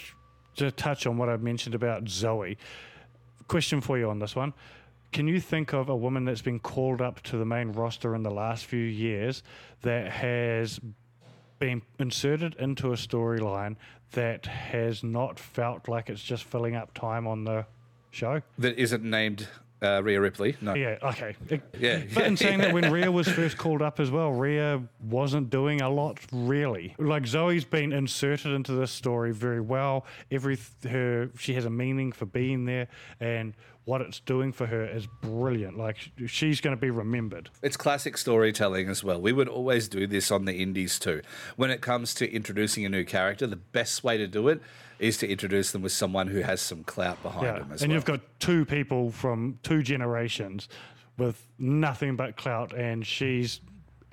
[0.57, 2.57] to touch on what I mentioned about Zoey.
[3.47, 4.53] Question for you on this one.
[5.11, 8.23] Can you think of a woman that's been called up to the main roster in
[8.23, 9.43] the last few years
[9.81, 10.79] that has
[11.59, 13.75] been inserted into a storyline
[14.11, 17.65] that has not felt like it's just filling up time on the
[18.11, 18.41] show?
[18.57, 19.47] that isn't named
[19.85, 20.57] uh, Rhea Ripley.
[20.61, 20.73] No.
[20.73, 21.35] Yeah, okay.
[21.49, 24.81] It- Yeah, But in saying that, when Rhea was first called up as well, Rhea
[25.03, 26.95] wasn't doing a lot really.
[26.97, 30.05] Like Zoey's been inserted into this story very well.
[30.31, 30.57] Every
[30.89, 32.87] her she has a meaning for being there,
[33.19, 33.53] and
[33.85, 35.77] what it's doing for her is brilliant.
[35.77, 37.51] Like she's going to be remembered.
[37.61, 39.21] It's classic storytelling as well.
[39.21, 41.21] We would always do this on the indies too.
[41.55, 44.59] When it comes to introducing a new character, the best way to do it
[44.99, 47.81] is to introduce them with someone who has some clout behind Yeah, them as and
[47.81, 47.83] well.
[47.83, 50.67] And you've got two people from two generations
[51.17, 53.61] with nothing but clout, and she's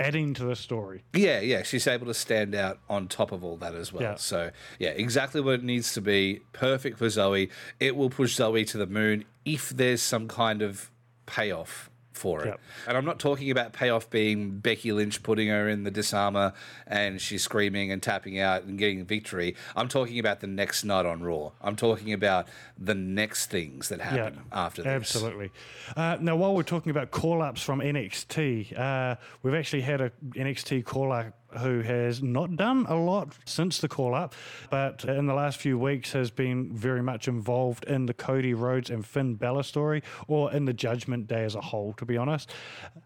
[0.00, 1.02] adding to the story.
[1.14, 4.02] Yeah, yeah, she's able to stand out on top of all that as well.
[4.02, 4.14] Yeah.
[4.16, 6.40] So, yeah, exactly what it needs to be.
[6.52, 7.50] Perfect for Zoey.
[7.78, 10.90] It will push Zoey to the moon if there's some kind of
[11.26, 12.46] payoff for it.
[12.46, 12.60] Yep.
[12.88, 16.52] And I'm not talking about payoff being Becky Lynch putting her in the disarmer
[16.86, 19.56] and she's screaming and tapping out and getting victory.
[19.76, 21.52] I'm talking about the next night on Raw.
[21.60, 22.48] I'm talking about
[22.78, 24.90] the next things that happen after this.
[24.90, 25.50] Absolutely.
[25.96, 30.10] Uh, now, while we're talking about call ups from NXT, uh, we've actually had a
[30.34, 34.34] NXT call up who has not done a lot since the call up,
[34.70, 38.90] but in the last few weeks has been very much involved in the Cody Rhodes
[38.90, 42.50] and Finn Balor story, or in the Judgment Day as a whole, to be honest.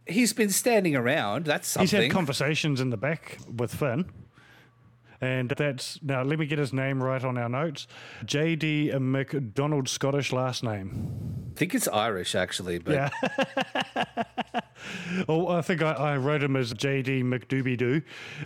[0.07, 1.47] He's been standing around.
[1.47, 1.86] That's something.
[1.86, 4.07] He's had conversations in the back with Finn.
[5.20, 6.22] And that's now.
[6.22, 7.86] Let me get his name right on our notes.
[8.24, 8.92] J.D.
[8.98, 11.46] McDonald, Scottish last name.
[11.54, 14.02] I think it's Irish actually, but Yeah.
[15.28, 18.02] oh, I think I, I wrote him as JD McDooby Doo.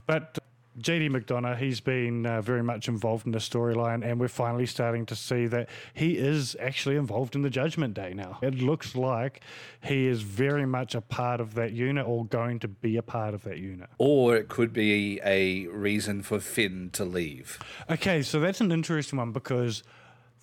[0.07, 0.39] But
[0.81, 5.05] JD McDonagh, he's been uh, very much involved in the storyline, and we're finally starting
[5.07, 8.39] to see that he is actually involved in the Judgment Day now.
[8.43, 9.41] It looks like
[9.83, 13.35] he is very much a part of that unit or going to be a part
[13.35, 13.91] of that unit.
[13.99, 17.59] or it could be a reason for Finn to leave.
[17.91, 19.83] Okay, so that's an interesting one because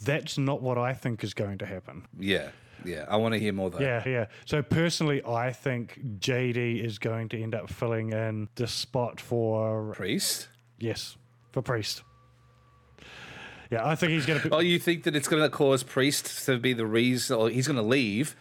[0.04, 2.06] that's not what I think is going to happen.
[2.20, 2.50] Yeah,
[2.88, 3.06] yeah.
[3.10, 3.80] I want to hear more though.
[3.80, 4.26] Yeah, yeah.
[4.46, 9.94] So personally, I think JD is going to end up filling in the spot for
[9.94, 10.48] Priest.
[10.80, 11.18] yes
[11.52, 12.04] for Priest.
[13.70, 14.50] Yeah, I think he's going to.
[14.50, 17.50] Be- Oh, you think that it's going to cause Priest to be the reason, or
[17.50, 18.36] he's going to leave,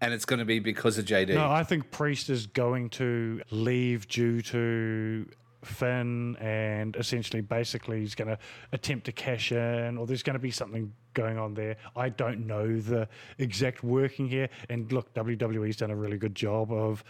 [0.00, 1.34] and it's going to be because of JD?
[1.34, 5.26] No, I think Priest is going to leave due to
[5.62, 8.38] Finn, and essentially, basically, he's going to
[8.72, 11.76] attempt to cash in, or there's going to be something going on there.
[11.96, 13.08] I don't know the
[13.38, 14.48] exact working here.
[14.68, 17.04] And look, WWE's done a really good job of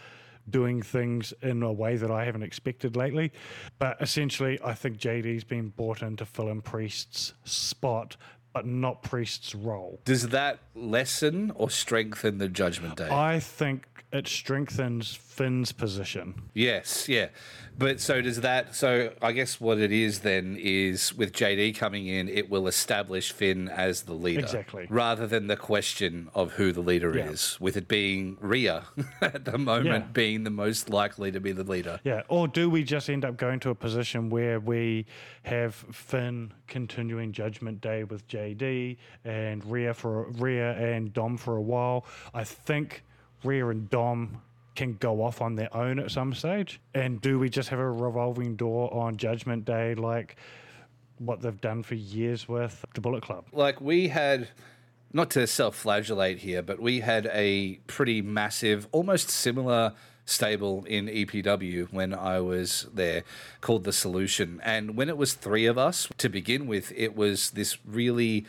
[0.49, 3.31] doing things in a way that I haven't expected lately.
[3.79, 8.17] But essentially, I think JD's been brought in to fill in Priest's spot,
[8.53, 9.99] but not Priest's role.
[10.05, 13.09] Does that lessen or strengthen the Judgment Day?
[13.09, 16.33] I think it strengthens Finn's position.
[16.53, 17.29] Yes, yeah.
[17.77, 18.75] But so does that.
[18.75, 23.31] So I guess what it is then is with JD coming in, it will establish
[23.31, 24.41] Finn as the leader.
[24.41, 24.85] Exactly.
[24.89, 27.29] Rather than the question of who the leader Yeah.
[27.29, 28.83] is, with it being Rhea
[29.21, 30.11] at the moment Yeah.
[30.11, 32.01] being the most likely to be the leader.
[32.03, 35.05] Yeah, or do we just end up going to a position where we
[35.43, 41.61] have Finn continuing Judgment Day with JD and Rhea for Rhea and Dom for a
[41.61, 42.05] while?
[42.33, 43.03] I think
[43.43, 44.41] Rhea and Dom
[44.75, 46.79] can go off on their own at some stage.
[46.95, 50.37] And do we just have a revolving door on Judgment Day like
[51.19, 53.45] what they've done for years with the Bullet Club?
[53.51, 54.47] like we had
[55.13, 59.93] not to self-flagellate here but we had a pretty massive almost similar
[60.31, 63.23] stable in EPW when I was there
[63.59, 64.59] called the solution.
[64.63, 68.45] And when it was 3 of us to begin with it was this really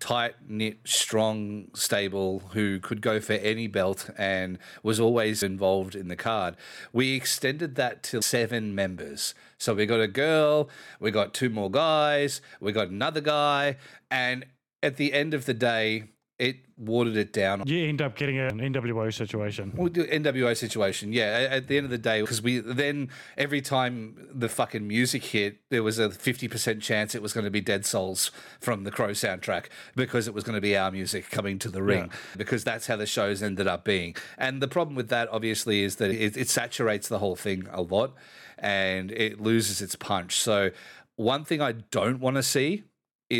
[0.00, 6.08] tight knit strong stable who could go for any belt and was always involved in
[6.08, 6.56] the card.
[6.92, 9.34] We extended that to seven members.
[9.56, 10.68] So we got a girl
[11.00, 13.76] we got two more guys we got another guy
[14.10, 14.44] and
[14.82, 18.58] at the end of the day it watered it down You end up getting an
[18.58, 19.72] NWO situation.
[19.76, 21.46] well, NWO situation, yeah.
[21.48, 25.58] At the end of the day, because we then every time the fucking music hit,
[25.70, 28.90] there was a fifty percent chance it was going to be Dead Souls from the
[28.90, 32.64] Crow soundtrack because it was going to be our music coming to the ring because
[32.64, 34.16] that's how the shows ended up being.
[34.36, 37.82] And the problem with that, obviously, is that it, it saturates the whole thing a
[37.82, 38.14] lot
[38.58, 40.38] and it loses its punch.
[40.40, 40.70] So
[41.16, 42.84] one thing I don't want to see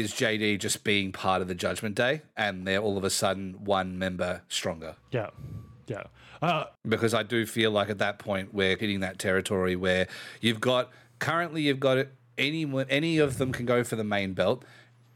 [0.01, 3.65] is JD just being part of the Judgment Day and they're all of a sudden
[3.65, 5.31] one member stronger Yeah,
[5.87, 6.05] yeah.
[6.43, 10.09] Uh, because I do feel like at that point we're hitting that territory where
[10.41, 14.65] you've got currently you've got any any of them can go for the main belt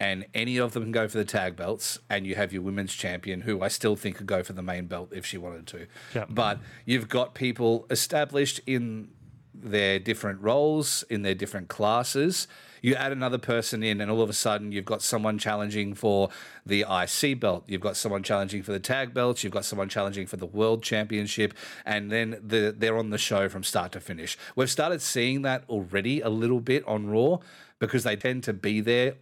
[0.01, 2.95] and any of them can go for the tag belts and you have your women's
[2.95, 5.87] champion who I still think could go for the main belt if she wanted to.
[6.15, 6.25] Yeah.
[6.29, 9.09] But you've got people established in
[9.53, 12.47] their different roles in their different classes.
[12.83, 16.31] You add another person in, and all of a sudden, you've got someone challenging for
[16.65, 17.65] the IC belt.
[17.67, 19.43] You've got someone challenging for the tag belts.
[19.45, 21.55] You've got someone challenging for the world championship,
[21.85, 24.37] and then the, they're on the show from start to finish.
[24.57, 27.39] We've started seeing that already a little bit on Raw
[27.79, 29.15] because they tend to be there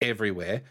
[0.00, 0.62] everywhere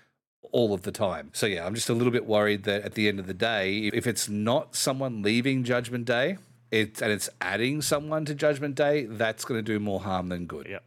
[0.52, 1.30] all of the time.
[1.34, 3.90] So yeah, I'm just a little bit worried that at the end of the day,
[3.94, 6.38] if it's not someone leaving Judgment Day,
[6.72, 10.46] it and it's adding someone to Judgment Day, that's going to do more harm than
[10.46, 10.68] good.
[10.70, 10.80] Yeah,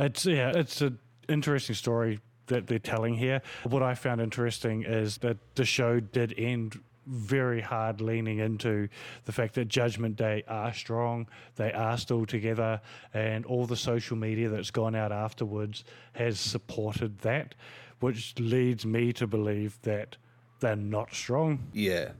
[0.00, 0.98] it's yeah, it's an
[1.28, 3.42] interesting story that they're telling here.
[3.64, 8.88] What I found interesting is that the show did end very hard leaning into
[9.24, 11.26] the fact that Judgment Day are strong,
[11.56, 12.80] they are still together,
[13.14, 17.54] and all the social media that's gone out afterwards has supported that,
[18.00, 20.16] which leads me to believe that
[20.60, 21.70] they're not strong.
[21.72, 22.10] Yeah.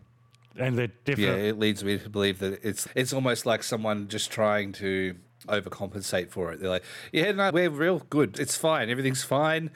[0.57, 4.31] and they're Yeah, it leads me to believe that it's it's almost like someone just
[4.31, 5.15] trying to
[5.51, 6.61] overcompensate for it.
[6.61, 8.39] They're like, yeah, no, we're real good.
[8.39, 8.91] It's fine.
[8.91, 9.71] Everything's fine.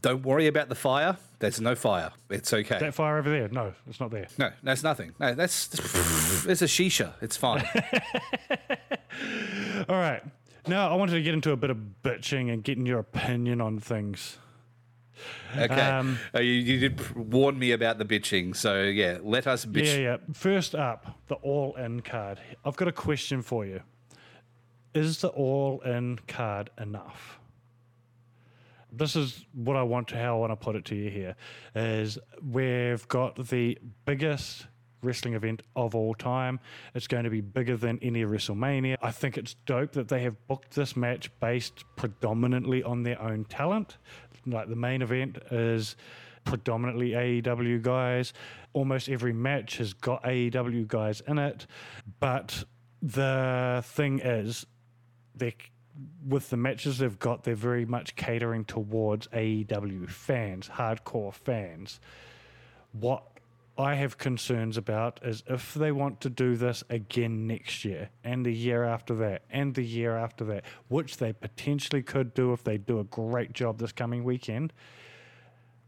[0.00, 1.16] Don't worry about the fire.
[1.40, 2.10] There's no fire.
[2.30, 2.78] It's okay.
[2.78, 3.48] that fire over there.
[3.48, 4.28] No, it's not there.
[4.38, 5.14] no, that's nothing.
[5.18, 5.68] No, that's
[6.46, 7.12] it's a shisha.
[7.20, 7.64] It's fine.
[9.88, 10.22] All right.
[10.66, 13.78] Now I wanted to get into a bit of bitching and getting your opinion on
[13.78, 14.38] things.
[15.56, 15.80] Okay.
[15.80, 19.86] Um, Uh, you, you did warn me about the bitching, so yeah, let us bitch.
[19.86, 20.16] Yeah, yeah.
[20.32, 22.40] First up, the all in card.
[22.64, 23.80] I've got a question for you.
[24.94, 27.40] Is the all in card enough?
[28.92, 31.34] This is what I want to how I want to put it to you here
[31.74, 32.16] is
[32.48, 34.66] we've got the biggest
[35.02, 36.60] wrestling event of all time.
[36.94, 38.96] It's going to be bigger than any WrestleMania.
[39.02, 43.44] I think it's dope that they have booked this match based predominantly on their own
[43.46, 43.98] talent.
[44.46, 45.96] Like the main event is
[46.44, 48.32] predominantly AEW guys.
[48.72, 51.66] Almost every match has got AEW guys in it.
[52.20, 52.64] But
[53.02, 54.66] the thing is,
[55.34, 55.54] they
[56.26, 62.00] with the matches they've got, they're very much catering towards AEW fans, hardcore fans.
[62.92, 63.22] What
[63.76, 68.46] I have concerns about is if they want to do this again next year and
[68.46, 72.62] the year after that and the year after that, which they potentially could do if
[72.62, 74.72] they do a great job this coming weekend,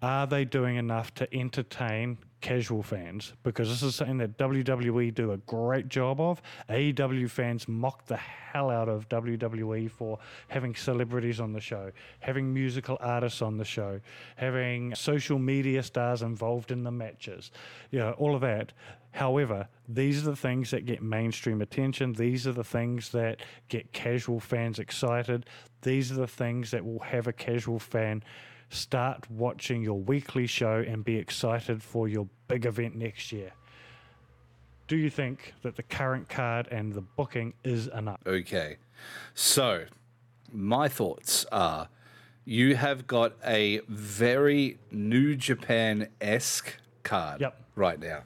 [0.02, 3.32] are they doing enough to entertain casual fans?
[3.42, 6.42] Because this is something that WWE do a great job of.
[6.68, 10.18] AEW fans mock the hell out of WWE for
[10.48, 11.90] having celebrities on the show,
[12.20, 14.00] having musical artists on the show,
[14.36, 17.50] having social media stars involved in the matches,
[17.90, 18.72] you know, all of that.
[19.12, 22.12] However, these are the things that get mainstream attention.
[22.12, 25.46] These are the things that get casual fans excited.
[25.80, 28.22] These are the things that will have a casual fan
[28.70, 33.52] start watching your weekly show and be excited for your big event next year.
[34.88, 38.20] Do you think that the current card and the booking is enough?
[38.26, 38.76] Okay.
[39.34, 39.86] So,
[40.52, 41.88] my thoughts are
[42.44, 47.60] you have got a very New Japan esque card Yep.
[47.74, 48.22] right now.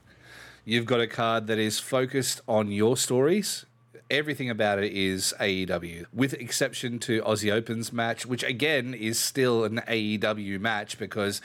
[0.67, 3.65] You've got a card that is focused on your stories.
[4.11, 9.65] Everything about it is AEW, with exception to Aussie Open's match, which again is still
[9.65, 11.41] an AEW match because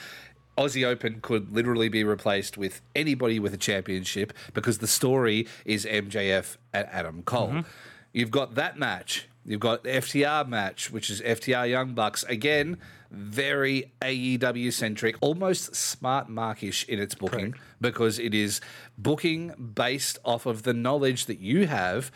[0.58, 5.86] Aussie Open could literally be replaced with anybody with a championship because the story is
[5.86, 7.50] MJF and Adam Cole.
[7.50, 7.70] Mm-hmm.
[8.14, 9.28] You've got that match.
[9.46, 12.24] You've got the FTR match, which is FTR Young Bucks.
[12.24, 12.78] Again,
[13.12, 18.60] very AEW centric, almost smart markish in its booking because it is
[18.98, 22.12] booking based off of the knowledge that you have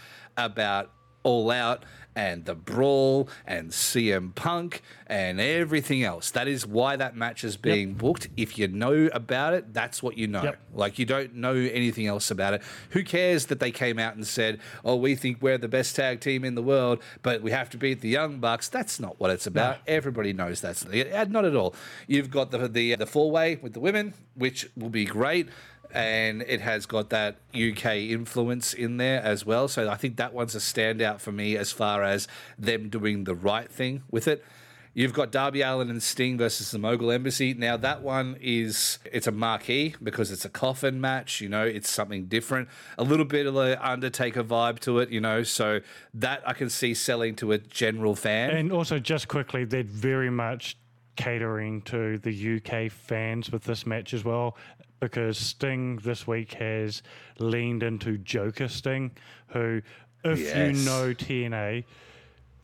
[0.45, 0.91] about
[1.23, 1.83] All Out
[2.15, 6.31] and the Brawl and CM Punk and everything else.
[6.31, 8.27] That is why that match is being booked.
[8.35, 10.43] If you know about it, that's what you know.
[10.43, 10.59] Yep.
[10.73, 12.61] Like you don't know anything else about it.
[12.89, 16.19] Who cares that they came out and said, "Oh, we think we're the best tag
[16.19, 19.31] team in the world, but we have to beat the Young Bucks." That's not what
[19.31, 19.77] it's about.
[19.87, 21.73] Everybody knows that's not at all.
[22.07, 25.47] You've got the the the four way with the women, which will be great.
[25.91, 29.67] And it has got that UK influence in there as well.
[29.67, 32.27] So I think that one's a standout for me as far as
[32.57, 34.45] them doing the right thing with it.
[34.93, 37.53] You've got Darby Allin and Sting versus the Mogul Embassy.
[37.53, 41.41] Now that one is it's a marquee because it's a coffin match.
[41.41, 45.09] You know, it's something different, a little bit of the Undertaker vibe to it.
[45.09, 45.79] You know, so
[46.15, 48.49] that I can see selling to a general fan.
[48.49, 50.75] And also, just quickly, they're very much
[51.15, 54.57] catering to the UK fans with this match as well,
[54.99, 57.01] because Sting this week has
[57.39, 59.11] leaned into Joker Sting,
[59.47, 59.81] who,
[60.23, 60.55] if Yes.
[60.77, 61.85] you know TNA,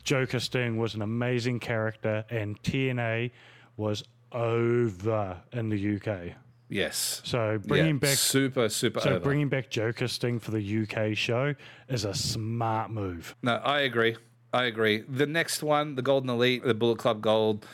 [0.03, 3.31] Joker Sting was an amazing character, and TNA
[3.77, 6.33] was over in the UK.
[6.69, 7.21] yes.
[7.23, 9.19] So bringing Yeah, back super super so over.
[9.19, 11.55] bringing back Joker Sting for the UK show
[11.87, 13.35] is a smart move.
[13.41, 14.17] No, I agree.
[14.53, 15.03] I agree.
[15.07, 17.65] The next one, the Golden Elite, the Bullet Club Gold,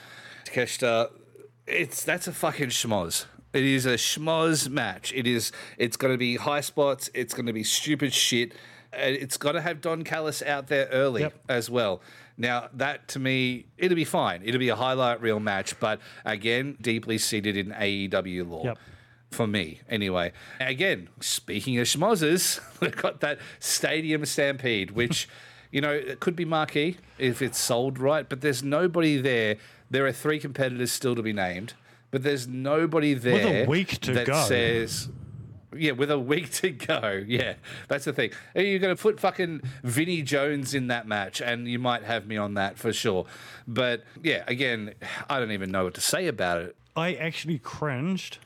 [0.45, 1.11] Takeshita,
[1.67, 3.25] it's that's a fucking schmoz.
[3.53, 5.11] It is a schmoz match.
[5.13, 5.51] It is.
[5.77, 7.09] It's going to be high spots.
[7.13, 8.53] It's going to be stupid shit.
[8.93, 11.33] It's got to have Don Callis out there early Yep.
[11.49, 12.01] as well.
[12.37, 14.41] Now that to me, it'll be fine.
[14.43, 18.77] It'll be a highlight reel match, but again, deeply seated in AEW lore Yep.
[19.31, 20.31] for me anyway.
[20.59, 25.29] Again, speaking of schmozzes, we've got that Stadium Stampede, which,
[25.71, 29.57] you know, it could be marquee if it's sold right, but there's nobody there.
[29.89, 31.73] There are three competitors still to be named,
[32.11, 34.43] but there's nobody there with a week to that go.
[34.43, 35.09] says.
[35.73, 37.23] Yeah, with a week to go.
[37.25, 37.53] Yeah,
[37.87, 38.31] that's the thing.
[38.55, 42.27] Are You're going to put fucking Vinnie Jones in that match, and you might have
[42.27, 43.25] me on that for sure.
[43.65, 44.93] But yeah, again,
[45.29, 46.75] I don't even know what to say about it.
[46.95, 48.39] I actually cringed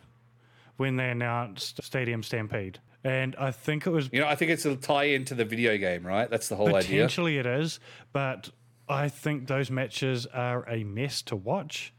[0.78, 2.80] when they announced Stadium Stampede.
[3.04, 5.78] And I think it was You know, I think it's a tie into the video
[5.78, 6.30] game, right?
[6.30, 6.82] That's the whole idea.
[6.82, 7.80] potentially it is,
[8.14, 8.50] but
[8.88, 11.94] I think those matches are a mess to watch.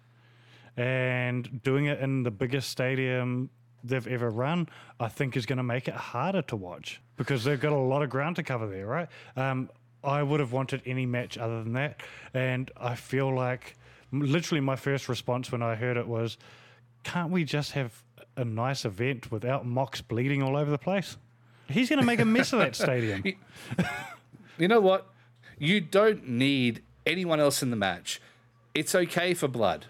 [0.77, 3.51] And doing it in the biggest stadium
[3.83, 4.69] they've ever run,
[5.01, 8.03] I think is going to make it harder to watch because they've got a lot
[8.03, 9.09] of ground to cover there, right?
[9.37, 9.71] Um,
[10.05, 12.01] I would have wanted any match other than that.
[12.35, 13.77] And I feel like
[14.13, 16.37] literally my first response when I heard it was,
[17.05, 18.03] can't we just have
[18.37, 21.17] a nice event without Mox bleeding all over the place?
[21.69, 23.25] He's going to make a mess of that stadium.
[24.59, 25.07] You know what?
[25.59, 28.21] You don't need anyone else in the match.
[28.75, 29.87] It's okay for blood,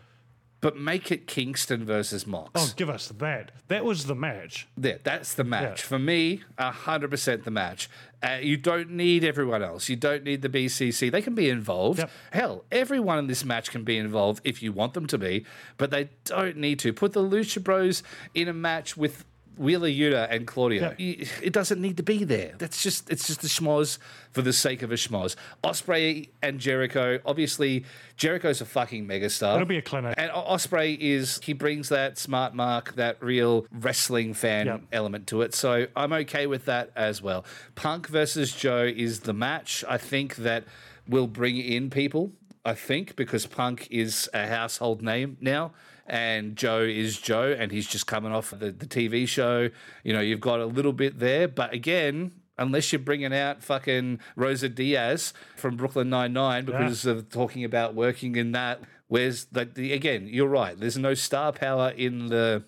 [0.61, 2.51] but make it Kingston versus Mox.
[2.55, 3.51] Oh, give us that.
[3.69, 4.67] That was the match.
[4.77, 5.83] There, that's the match.
[5.83, 5.89] Yeah.
[5.89, 7.91] For me, 100% the match.
[8.23, 9.89] Uh, you don't need everyone else.
[9.89, 11.13] You don't need the BCC.
[11.13, 11.99] They can be involved.
[11.99, 12.11] Yep.
[12.33, 15.45] Hell, everyone in this match can be involved if you want them to be,
[15.77, 16.93] but they don't need to.
[16.93, 18.03] Put the Lucha Bros
[18.35, 19.25] in a match with
[19.57, 20.95] Wheeler Yuta and Claudio.
[20.99, 21.25] Yeah.
[21.43, 22.53] It doesn't need to be there.
[22.59, 23.99] That's just it's just a schmoz
[24.33, 25.35] for the sake of a schmoz.
[25.65, 27.19] Ospreay and Jericho.
[27.25, 27.85] Obviously,
[28.17, 29.55] Jericho's a fucking megastar.
[29.55, 30.15] It'll be a clinic.
[30.19, 34.81] And Ospreay is he brings that smart mark, that real wrestling fan Yep.
[34.93, 35.55] element to it.
[35.55, 37.45] So I'm okay with that as well.
[37.75, 39.85] Punk versus Joe is the match.
[39.89, 40.65] I think that
[41.09, 42.33] will bring in people.
[42.65, 45.73] I think because Punk is a household name now.
[46.09, 49.71] And Joe is Joe, and he's just coming off the, the TV show.
[50.05, 54.21] You know, you've got a little bit there, but again, unless you're bringing out fucking
[54.35, 58.81] Rosa Diaz from Brooklyn Nine Nine because of talking about working in that.
[59.09, 60.29] Where's the, the again?
[60.29, 60.79] You're right.
[60.79, 62.65] There's no star power in the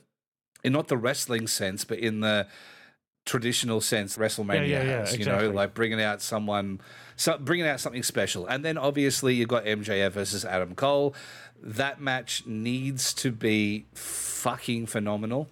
[0.63, 2.47] in not the wrestling sense, but in the
[3.29, 5.13] traditional sense WrestleMania Yeah, yeah, yeah, has.
[5.13, 5.49] You exactly.
[5.49, 6.81] know, like bringing out someone,
[7.17, 11.15] so, bringing out something special, and then obviously you've got MJF versus Adam Cole.
[11.63, 15.49] That match needs to be fucking phenomenal.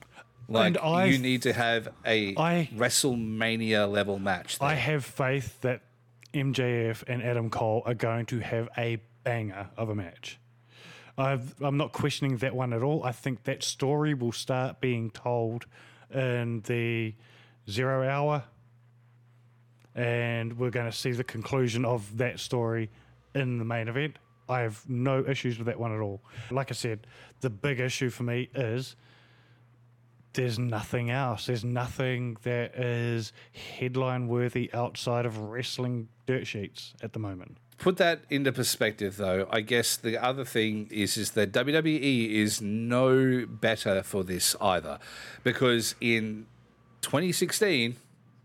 [0.48, 4.59] Like I- you need to have a I- WrestleMania level match.
[4.59, 4.68] There.
[4.68, 5.82] I have faith that
[6.32, 10.38] MJF and Adam Cole are going to have a banger of a match.
[11.18, 13.02] I've, I'm not questioning that one at all.
[13.02, 15.64] I think that story will start being told
[16.14, 17.14] in the
[17.68, 18.44] zero hour,
[19.94, 22.90] and we're going to see the conclusion of that story
[23.34, 24.18] in the main event.
[24.49, 26.20] I have no issues with that one at all.
[26.51, 27.07] Like I said,
[27.40, 28.97] the big issue for me is
[30.34, 31.47] there's nothing else.
[31.47, 33.32] There's nothing that is
[33.78, 37.57] headline worthy outside of wrestling dirt sheets at the moment.
[37.78, 42.62] put that into perspective though i guess the other thing is is that wwe is
[42.62, 44.99] no better for this either
[45.44, 46.47] because in
[47.03, 47.97] 2016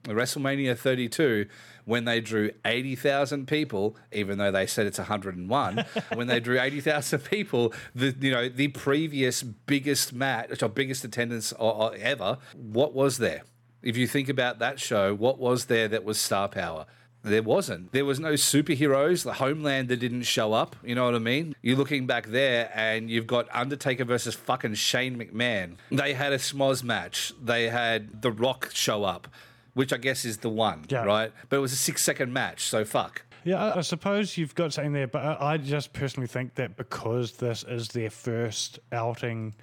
[0.04, 1.46] wrestlemania 32
[1.86, 7.20] when they drew 80,000 people even though they said it's 101 when they drew 80,000
[7.20, 12.94] people the you know the previous biggest match or biggest attendance or, or ever what
[12.94, 13.44] was there
[13.82, 16.86] if you think about that show what was there that was star power
[17.24, 17.92] there wasn't.
[17.92, 19.24] There was no superheroes.
[19.24, 20.76] The Homelander didn't show up.
[20.84, 21.56] You know what I mean?
[21.62, 25.76] You're looking back there and you've got Undertaker versus fucking Shane McMahon.
[25.92, 27.34] They had a schmoz match.
[27.42, 29.28] They had The Rock show up,
[29.74, 31.04] which I guess is the one, Yeah.
[31.04, 31.32] right?
[31.50, 33.24] But it was a six second match, so fuck.
[33.44, 37.34] Yeah, I, suppose you've got something there, but I, I just personally think that because
[37.34, 39.56] this is their first outing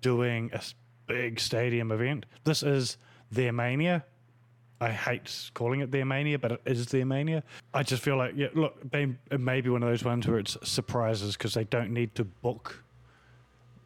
[0.00, 0.60] doing a
[1.06, 2.98] big stadium event, this is
[3.30, 4.04] their mania.
[4.82, 7.42] I hate calling it their mania, but it is their mania.
[7.72, 10.38] I just feel like, yeah, look, they it may be one of those ones where
[10.40, 12.82] it's surprises because they don't need to book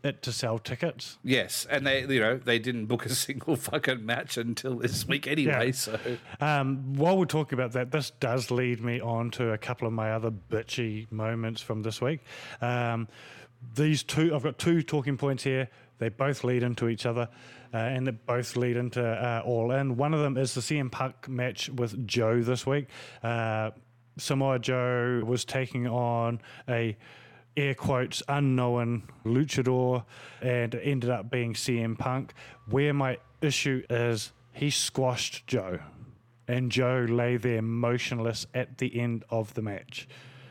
[0.02, 1.18] it to sell tickets.
[1.24, 5.26] Yes, and they, you know, they didn't book a single fucking match until this week
[5.26, 5.66] anyway.
[5.66, 5.72] Yeah.
[5.72, 5.98] So
[6.40, 9.92] Um, while we're talking about that, this does lead me on to a couple of
[9.92, 12.20] my other bitchy moments from this week.
[12.60, 13.08] Um,
[13.74, 15.68] these two, I've got two talking points here.
[15.98, 17.28] They both lead into each other,
[17.72, 19.96] uh, and they both lead into uh, All In.
[19.96, 22.88] One of them is the CM Punk match with Joe this week.
[23.22, 23.70] Uh,
[24.18, 26.96] Samoa Joe was taking on a
[27.56, 30.04] air quotes unknown luchador
[30.42, 32.34] and it ended up being CM Punk.
[32.68, 35.80] Where my issue is, he squashed Joe
[36.48, 40.08] and Joe lay there motionless at the end of the match.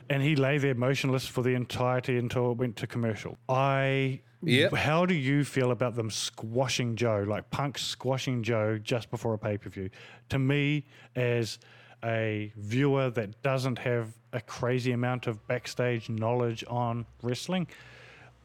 [0.10, 3.38] And he lay there motionless for the entirety until it went to commercial.
[3.50, 4.22] I.
[4.44, 4.74] Yep.
[4.74, 9.40] How do you feel about them squashing Joe, like Punk squashing Joe just before a
[9.40, 9.90] pay per view?
[10.30, 10.86] To me,
[11.16, 11.58] as
[12.06, 17.68] a viewer that doesn't have a crazy amount of backstage knowledge on wrestling,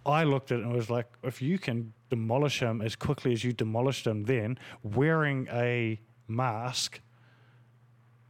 [0.06, 3.44] I looked at it and was like, if you can demolish him as quickly as
[3.44, 7.00] you demolished him then, wearing a mask,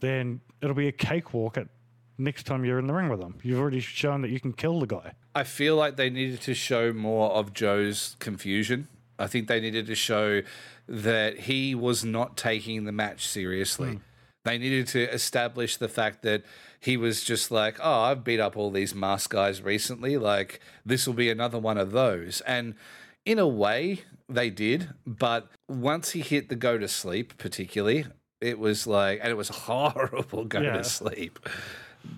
[0.01, 1.69] then it'll be a cakewalk at
[2.19, 3.39] next time you're in the ring with him.
[3.43, 5.13] You've already shown that you can kill the guy.
[5.35, 8.89] I feel like they needed to show more of Joe's confusion
[9.21, 10.43] I think they needed to show
[10.89, 13.93] that he was not taking the match seriously.
[13.93, 13.99] Hmm.
[14.45, 16.43] They needed to establish the fact that
[16.81, 20.17] he was just like, oh, I've beat up all these mask guys recently.
[20.17, 22.41] Like, this will be another one of those.
[22.43, 22.75] And
[23.27, 24.89] in a way, they did.
[25.07, 28.07] But once he hit the go to sleep, particularly,
[28.41, 30.79] it was like, and it was horrible go Yeah.
[30.79, 31.39] to sleep.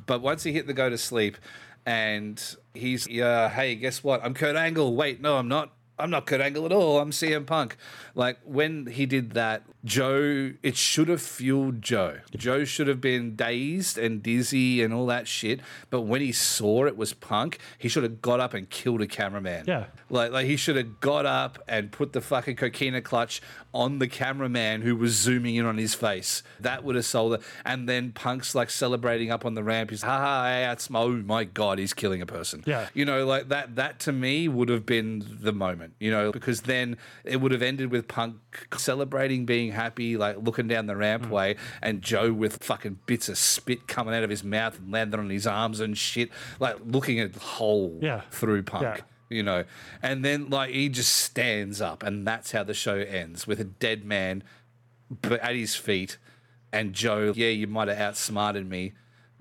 [0.07, 1.37] But once he hit the go to sleep,
[1.85, 2.41] and
[2.75, 4.25] he's, yeah, hey, guess what?
[4.25, 4.95] I'm Kurt Angle.
[4.95, 5.73] Wait, no, I'm not.
[6.03, 6.99] I'm not Kurt Angle at all.
[6.99, 7.77] I'm CM Punk.
[8.15, 12.19] Like when he did that, Joe, it should have fueled Joe.
[12.37, 15.61] Joe should have been dazed and dizzy and all that shit.
[15.91, 19.07] But when he saw it was Punk, he should have got up and killed a
[19.07, 19.65] cameraman.
[19.67, 19.87] Yeah.
[20.11, 23.41] Like, like he should have got up and put the fucking coquina clutch
[23.75, 26.43] on the cameraman who was zooming in on his face.
[26.61, 27.43] That would have sold it.
[27.65, 29.91] And then Punk's like celebrating up on the ramp.
[29.91, 32.63] He's, ha ha, that's my, oh my God, he's killing a person.
[32.67, 32.89] Yeah.
[32.95, 36.63] You know, like that, that to me would have been the moment, you know, because
[36.63, 38.37] then it would have ended with Punk
[38.77, 41.59] celebrating, being happy, like looking down the rampway, mm.
[41.81, 45.31] and Joe with fucking bits of spit coming out of his mouth and landing on
[45.31, 46.31] his arms and shit,
[46.61, 48.23] like looking a hole Yeah.
[48.31, 48.97] through Punk Yeah.
[49.31, 49.65] you know.
[50.03, 53.65] And then like he just stands up, and that's how the show ends with a
[53.65, 54.43] dead man,
[55.25, 56.19] at his feet,
[56.73, 57.33] and Joe.
[57.37, 58.93] Yeah, you might have outsmarted me,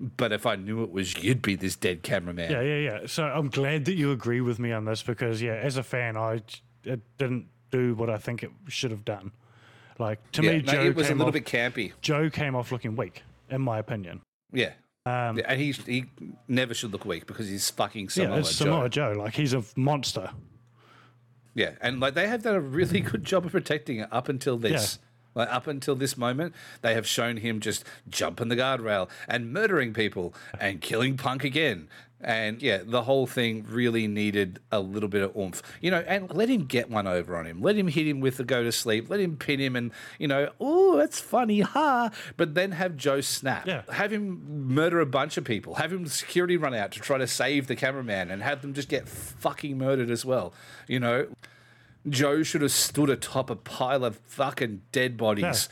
[0.02, 2.50] but if I knew it was you'd be this dead cameraman.
[2.50, 3.00] Yeah, yeah, yeah.
[3.06, 6.16] So I'm glad that you agree with me on this because, yeah, as a fan,
[6.16, 6.42] I
[6.84, 9.30] it didn't do what I think it should have done.
[9.98, 11.92] Like to Yeah, me, no, Joe it was a little off, bit campy.
[12.00, 14.20] Joe came off looking weak, in my opinion.
[14.52, 14.72] Yeah.
[15.06, 16.04] Um, Yeah, and he he
[16.48, 18.64] never should look weak because he's fucking yeah, it's Joe.
[18.64, 19.14] Samoa Joe.
[19.16, 20.30] Like he's a monster.
[21.54, 24.56] Yeah, and like they have done a really good job of protecting it up until
[24.58, 24.98] this.
[25.34, 29.92] Like up until this moment, they have shown him just jumping the guardrail and murdering
[29.92, 31.88] people and killing Punk again.
[32.24, 36.04] And yeah, the whole thing really needed a little bit of oomph, you know.
[36.06, 37.60] And let him get one over on him.
[37.60, 39.10] Let him hit him with the go to sleep.
[39.10, 42.10] Let him pin him, and you know, oh, that's funny, ha.
[42.36, 43.66] But then have Joe snap.
[43.66, 43.82] Yeah.
[43.90, 45.74] Have him murder a bunch of people.
[45.74, 48.88] Have him security run out to try to save the cameraman, and have them just
[48.88, 50.54] get fucking murdered as well.
[50.86, 51.26] You know,
[52.08, 55.68] Joe should have stood atop a pile of fucking dead bodies.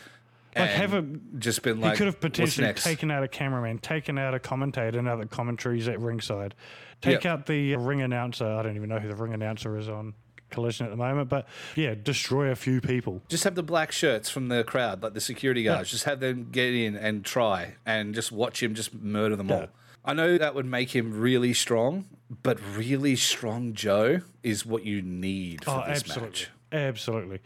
[0.56, 1.02] Like, and have a-
[1.38, 5.00] just been like He could have potentially taken out a cameraman, taken out a commentator,
[5.00, 6.54] now that commentaries at ringside.
[7.00, 7.32] Take Yeah.
[7.34, 8.44] out the ring announcer.
[8.46, 10.14] I don't even know who the ring announcer is on
[10.50, 13.22] Collision at the moment, but yeah, destroy a few people.
[13.28, 15.90] Just have the black shirts from the crowd, like the security guards.
[15.92, 19.68] Just have them get in and try, and just watch him just murder them all.
[20.04, 22.06] I know that would make him really strong,
[22.42, 26.28] but really strong Joe is what you need for Oh, this absolutely.
[26.28, 26.50] match.
[26.72, 27.40] Absolutely.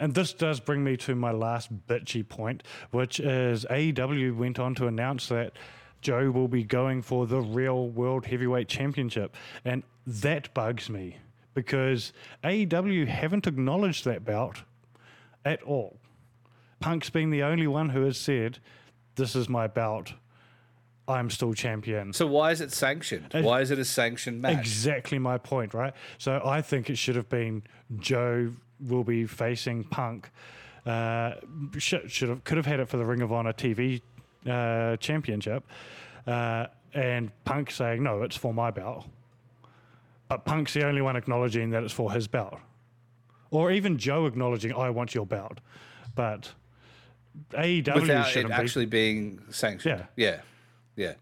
[0.00, 4.74] And this does bring me to my last bitchy point, which is AEW went on
[4.74, 5.52] to announce that
[6.02, 9.36] Joe will be going for the real World Heavyweight Championship.
[9.64, 11.18] And that bugs me
[11.54, 12.12] because
[12.42, 14.64] AEW haven't acknowledged that belt
[15.44, 15.96] at all.
[16.80, 18.58] Punk's been the only one who has said,
[19.14, 20.14] This is my belt.
[21.06, 22.12] I'm still champion.
[22.12, 23.32] So why is it sanctioned?
[23.32, 24.58] Why is it a sanctioned match?
[24.58, 25.92] Exactly my point, right?
[26.18, 27.62] So I think it should have been
[27.98, 30.30] Joe will be facing Punk.
[30.86, 31.34] Uh,
[31.78, 34.00] should, should have could have had it for the Ring of Honor TV
[34.48, 35.64] uh, Championship,
[36.26, 39.06] uh, and Punk saying no, it's for my belt.
[40.28, 42.58] But Punk's the only one acknowledging that it's for his belt,
[43.50, 45.60] or even Joe acknowledging I want your belt,
[46.14, 46.52] but
[47.52, 48.52] AEW without it be.
[48.52, 50.04] actually being sanctioned.
[50.16, 50.40] Yeah, yeah,
[50.96, 51.14] yeah.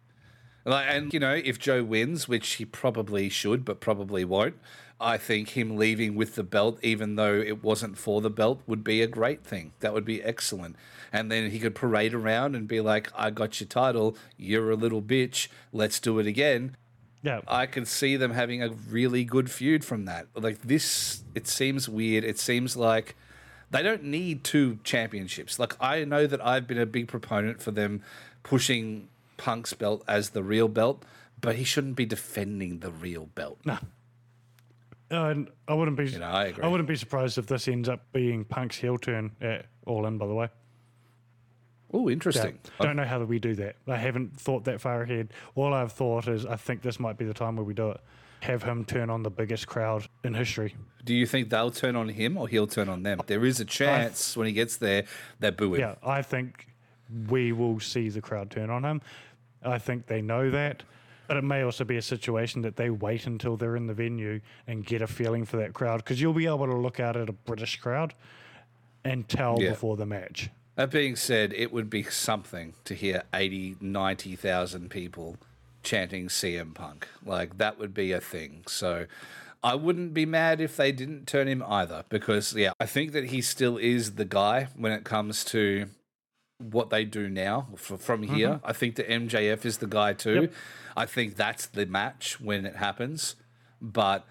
[0.64, 4.54] Like, and you know, if Joe wins, which he probably should, but probably won't,
[5.00, 8.84] I think him leaving with the belt, even though it wasn't for the belt, would
[8.84, 9.72] be a great thing.
[9.80, 10.76] That would be excellent.
[11.12, 14.16] And then he could parade around and be like, "I got your title.
[14.36, 15.48] You're a little bitch.
[15.72, 16.76] Let's do it again."
[17.22, 20.26] yeah, I could see them having a really good feud from that.
[20.34, 22.24] Like this, it seems weird.
[22.24, 23.14] It seems like
[23.70, 25.58] they don't need two championships.
[25.58, 28.02] Like I know that I've been a big proponent for them
[28.42, 29.08] pushing
[29.42, 31.04] Punk's belt as the real belt,
[31.40, 33.58] but he shouldn't be defending the real belt.
[33.64, 33.78] no.
[35.10, 36.10] And I wouldn't be.
[36.16, 36.64] know, I agree.
[36.64, 40.16] I wouldn't be surprised if this ends up being Punk's heel turn at All In.
[40.16, 40.48] By the way,
[41.92, 42.58] Oh, Yeah, interesting.
[42.80, 43.76] don't know how we do that.
[43.86, 45.28] I haven't thought that far ahead.
[45.54, 48.00] All I've thought is I think this might be the time where we do it.
[48.40, 50.74] Have him turn on the biggest crowd in history.
[51.04, 53.20] Do you think they'll turn on him or he'll turn on them?
[53.26, 55.04] There is a chance when he gets there,
[55.40, 55.80] they boo him.
[55.80, 56.68] Yeah, I think
[57.28, 59.02] we will see the crowd turn on him.
[59.64, 60.82] I think they know that.
[61.28, 64.40] But it may also be a situation that they wait until they're in the venue
[64.66, 67.28] and get a feeling for that crowd because you'll be able to look out at
[67.28, 68.12] a British crowd
[69.04, 69.70] and tell Yeah.
[69.70, 70.50] before the match.
[70.74, 75.36] That being said, it would be something to hear 80, 90,000 people
[75.82, 77.08] chanting CM Punk.
[77.24, 78.64] Like, that would be a thing.
[78.66, 79.06] So
[79.62, 83.26] I wouldn't be mad if they didn't turn him either, because yeah, I think that
[83.26, 85.86] he still is the guy when it comes to
[86.62, 88.60] what they do now f- from here.
[88.64, 90.30] I think that MJF is the guy too.
[90.34, 90.42] Mm-hmm.
[90.42, 90.52] Yep.
[90.96, 93.36] I think that's the match when it happens,
[93.80, 94.26] but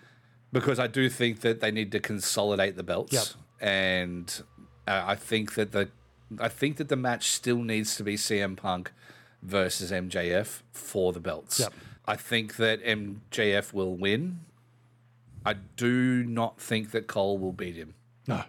[0.54, 3.26] because I do think that they need to consolidate the belts, Yep.
[3.62, 4.42] and
[4.88, 5.90] uh, I think that the
[6.40, 8.92] I think that the match still needs to be CM Punk
[9.44, 11.60] versus MJF for the belts.
[11.60, 11.74] Yep.
[12.06, 14.42] I think that MJF will win.
[15.46, 17.96] I do not think that Cole will beat him.
[18.28, 18.44] No.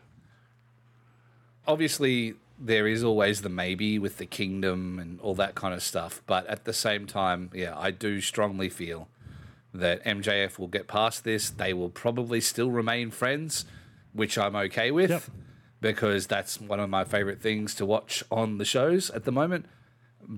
[1.66, 6.22] Obviously, there is always the maybe with the kingdom and all that kind of stuff,
[6.26, 9.08] but at the same time, yeah, I do strongly feel
[9.74, 11.50] that MJF will get past this.
[11.50, 13.64] They will probably still remain friends,
[14.12, 15.22] which I'm okay with Yep.
[15.80, 19.66] because that's one of my favorite things to watch on the shows at the moment.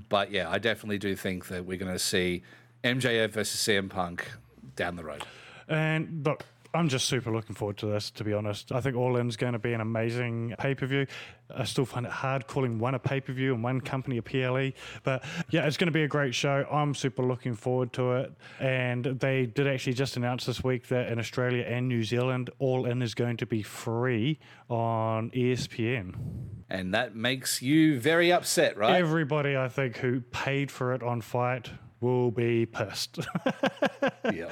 [0.08, 2.42] But yeah, I definitely do think that we're going to see
[2.82, 4.30] MJF versus CM Punk
[4.76, 5.24] down the road.
[5.68, 6.44] And look,
[6.74, 8.72] I'm just super looking forward to this, to be honest.
[8.72, 11.06] I think All In's going to be an amazing pay per view.
[11.54, 14.22] I still find it hard calling one a pay per view and one company a
[14.22, 14.72] PLE.
[15.04, 16.66] But yeah, it's going to be a great show.
[16.70, 18.32] I'm super looking forward to it.
[18.58, 22.86] And they did actually just announce this week that in Australia and New Zealand, All
[22.86, 26.14] In is going to be free on ESPN.
[26.68, 28.96] And that makes you very upset, right?
[28.96, 31.70] Everybody, I think, who paid for it on FITE
[32.04, 33.18] will be pissed.
[34.32, 34.50] yeah.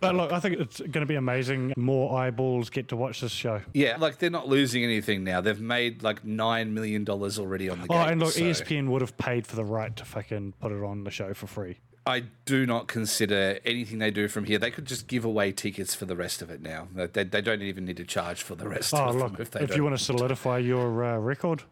[0.00, 1.72] but look, I think it's going to be amazing.
[1.76, 3.62] More eyeballs get to watch this show.
[3.72, 5.40] Yeah, like they're not losing anything now.
[5.40, 7.98] They've made like nine million dollars already on the Oh, game.
[7.98, 10.82] Oh, and look, so ESPN would have paid for the right to fucking put it
[10.84, 11.78] on the show for free.
[12.04, 14.58] I do not consider anything they do from here.
[14.58, 16.88] They could just give away tickets for the rest of it now.
[16.92, 18.92] They, they, don't even need to charge for the rest.
[18.92, 21.62] Oh, of look, if if, you want to solidify your uh, record,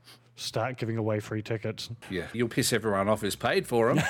[0.41, 1.91] start giving away free tickets.
[2.11, 4.05] Yeah, you'll piss everyone off who's paid for them,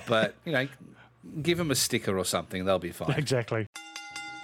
[0.06, 0.68] but you know,
[1.42, 2.64] give them a sticker or something.
[2.64, 3.18] They'll be fine.
[3.18, 3.66] Exactly.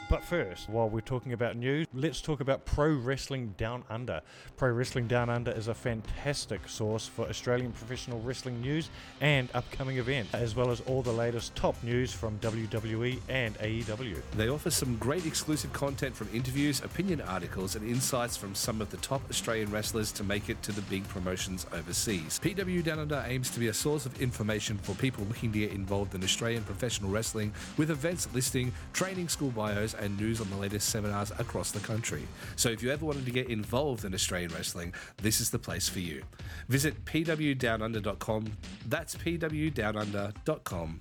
[0.08, 4.22] But first, while we're talking about news, let's talk about Pro Wrestling Down Under.
[4.56, 8.88] Pro Wrestling Down Under is a fantastic source for Australian professional wrestling news
[9.20, 14.22] and upcoming events, as well as all the latest top news from WWE and AEW.
[14.34, 18.90] They offer some great exclusive content from interviews, opinion articles, and insights from some of
[18.90, 22.40] the top Australian wrestlers to make it to the big promotions overseas.
[22.42, 25.72] PW Down Under aims to be a source of information for people looking to get
[25.72, 30.56] involved in Australian professional wrestling with events listing, training school bios, and news on the
[30.56, 32.22] latest seminars across the country.
[32.56, 35.88] So if you ever wanted to get involved in Australian wrestling, this is the place
[35.88, 36.22] for you.
[36.68, 38.52] Visit pwdownunder.com.
[38.86, 41.00] That's pwdownunder.com.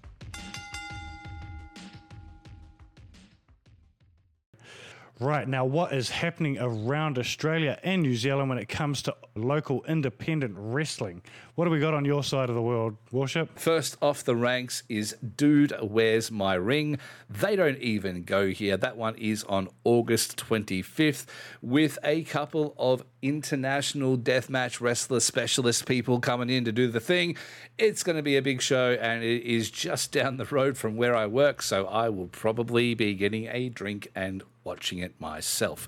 [5.19, 9.83] Right now, what is happening around Australia and New Zealand when it comes to local
[9.85, 11.23] independent wrestling?
[11.57, 13.57] What do we got on your side of the world, Warship?
[13.57, 16.99] First off the ranks is Dude Where's My Ring?
[17.31, 18.77] They don't even go here.
[18.77, 21.25] That one is on August 25th
[21.63, 27.35] with a couple of international deathmatch wrestler specialist people coming in to do the thing.
[27.79, 30.95] It's going to be a big show and it is just down the road from
[30.95, 35.87] where I work, so I will probably be getting a drink and watching it myself.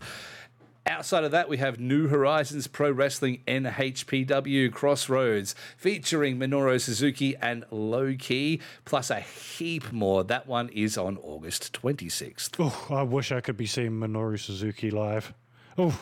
[0.85, 7.65] Outside of that, we have New Horizons Pro Wrestling NHPW Crossroads featuring Minoru Suzuki and
[7.69, 10.23] Low Key, plus a heap more.
[10.23, 12.55] That one is on August 26th.
[12.59, 15.33] Oh, I wish I could be seeing Minoru Suzuki live.
[15.77, 15.99] Oh,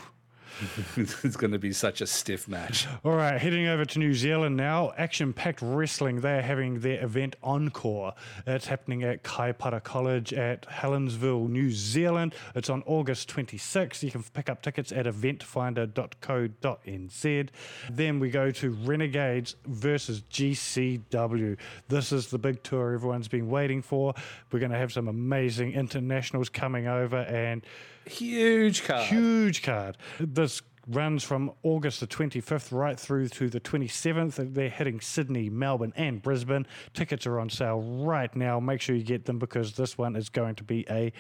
[0.98, 2.88] it's going to be such a stiff match.
[3.04, 3.40] all right.
[3.40, 4.92] Heading over to New Zealand now.
[4.98, 6.22] Action Packed Wrestling.
[6.22, 8.14] They're having their event Encore.
[8.46, 12.34] It's happening at Kaipara College at Helensville, New Zealand.
[12.56, 14.04] It's on August 26th.
[14.04, 17.50] You can pick up tickets at eventfinda.co.nz.
[17.90, 21.58] Then we go to Renegades versus GCW.
[21.88, 24.14] This is the big tour everyone's been waiting for.
[24.52, 27.66] We're going to have some amazing internationals coming over and
[28.10, 29.04] Huge card.
[29.04, 29.98] huge card.
[30.20, 34.54] This runs from August the 25th right through to the 27th.
[34.54, 36.66] They're hitting Sydney, Melbourne, and Brisbane.
[36.94, 38.60] Tickets are on sale right now.
[38.60, 41.12] Make sure you get them because this one is going to be a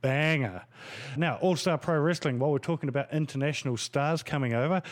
[0.00, 0.64] banger.
[1.16, 4.82] Now, All Star Pro Wrestling, while we're talking about international stars coming over,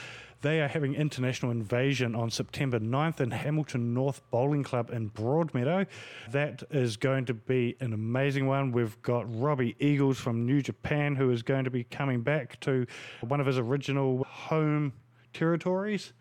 [0.42, 5.86] they are having International Invasion on September 9th in Hamilton North Bowling Club in Broadmeadow.
[6.30, 8.72] That is going to be an amazing one.
[8.72, 12.86] We've got Robbie Eagles from New Japan who is going to be coming back to
[13.20, 14.92] one of his original home
[15.32, 16.12] territories.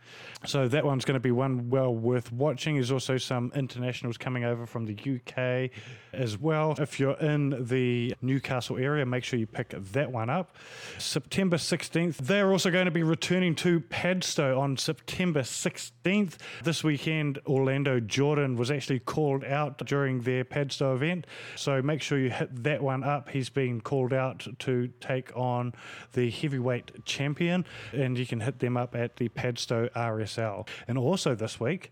[0.46, 2.76] So that one's going to be one well worth watching.
[2.76, 5.72] There's also some internationals coming over from the UK
[6.14, 6.76] as well.
[6.78, 10.56] If you're in the Newcastle area, make sure you pick that one up.
[10.98, 16.38] September 16th, they're also going to be returning to Padstow on September 16th.
[16.64, 21.28] This weekend, Orlando Jordan was actually called out during their Padstow event.
[21.56, 23.30] So make sure you hit that one up.
[23.30, 25.74] He's been called out to take on
[26.14, 30.68] the heavyweight champion, and you can hit them up at the Padstow RSL.
[30.88, 31.92] And also this week,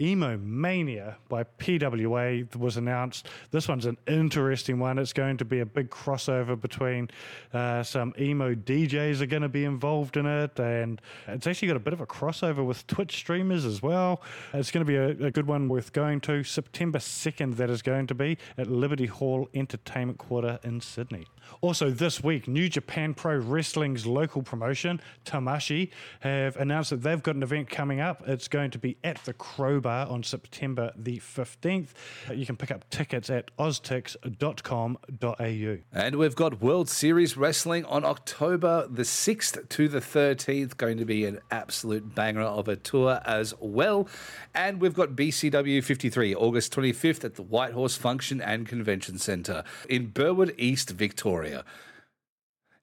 [0.00, 3.26] Emo Mania by PWA was announced.
[3.50, 4.96] This one's an interesting one.
[4.98, 7.10] It's going to be a big crossover between
[7.52, 11.76] uh, some emo DJs are going to be involved in it, and it's actually got
[11.76, 14.22] a bit of a crossover with Twitch streamers as well.
[14.54, 16.44] It's going to be a, a good one worth going to.
[16.44, 21.26] September 2nd, that is going to be at Liberty Hall Entertainment Quarter in Sydney.
[21.60, 27.34] Also, this week, New Japan Pro Wrestling's local promotion, Tamashii, have announced that they've got
[27.34, 28.22] an event coming up.
[28.26, 31.88] It's going to be at the Crowbar on September the 15th.
[32.32, 35.78] You can pick up tickets at oztix.com.au.
[35.92, 40.76] And we've got World Series Wrestling on October the 6th to the 13th.
[40.76, 44.08] Going to be an absolute banger of a tour as well.
[44.54, 49.64] And we've got BCW 53, August 25th at the White Horse Function and Convention Centre
[49.88, 50.90] in Burwood East,
[51.38, 51.64] Victoria.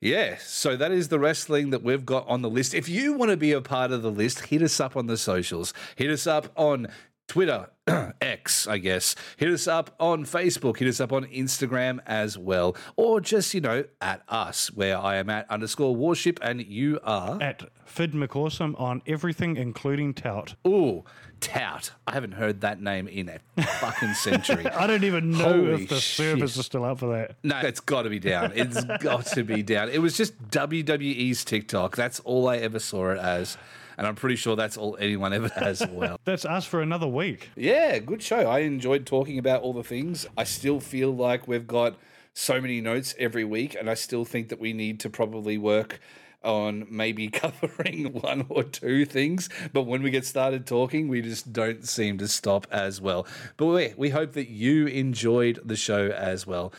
[0.02, 2.74] Yeah, so that is the wrestling that we've got on the list.
[2.74, 5.18] If you want to be a part of the list, hit us up on the
[5.18, 5.74] socials.
[5.96, 6.88] Hit us up on
[7.28, 7.70] Twitter,
[8.22, 9.16] X, I guess.
[9.38, 10.78] Hit us up on Facebook.
[10.78, 12.76] Hit us up on Instagram as well.
[12.98, 17.42] Or just, you know, at us, where I am at underscore warship and you are.
[17.42, 20.56] At Phid McAwesome on everything, including Tout.
[20.68, 21.04] Ooh,
[21.40, 21.92] Tout.
[22.08, 24.66] I haven't heard that name in a fucking century.
[24.70, 26.18] I don't even know Holy if the shit.
[26.18, 27.36] servers are still up for that.
[27.44, 28.52] No, it's got to be down.
[28.56, 29.90] It's got to be down.
[29.90, 31.96] It was just WWE's TikTok.
[31.96, 33.58] That's all I ever saw it as.
[33.98, 36.20] And I'm pretty sure that's all anyone ever has as well.
[36.26, 37.50] That's us for another week.
[37.56, 38.50] Yeah, good show.
[38.50, 40.26] I enjoyed talking about all the things.
[40.38, 41.96] I still feel like we've got
[42.34, 46.02] so many notes every week, and I still think that we need to probably work
[46.46, 49.50] on maybe covering one or two things.
[49.74, 53.28] But when we get started talking, we just don't seem to stop as well.
[53.58, 56.74] But we, we hope that you enjoyed the show as well.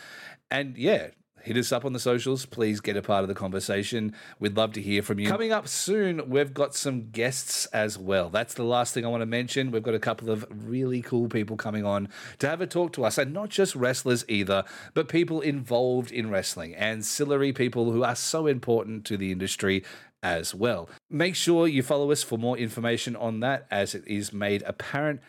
[0.51, 1.09] And yeah,
[1.47, 2.45] hit us up on the socials.
[2.45, 4.13] Please get a part of the conversation.
[4.41, 5.29] We'd love to hear from you.
[5.29, 8.29] Coming up soon, we've got some guests as well.
[8.31, 9.71] That's the last thing I want to mention.
[9.71, 12.09] We've got a couple of really cool people coming on
[12.41, 16.31] to have a talk to us, and not just wrestlers either, but people involved in
[16.31, 19.85] wrestling, ancillary people who are so important to the industry
[20.25, 20.91] as well.
[21.09, 25.21] Make sure you follow us for more information on that as it is made apparent.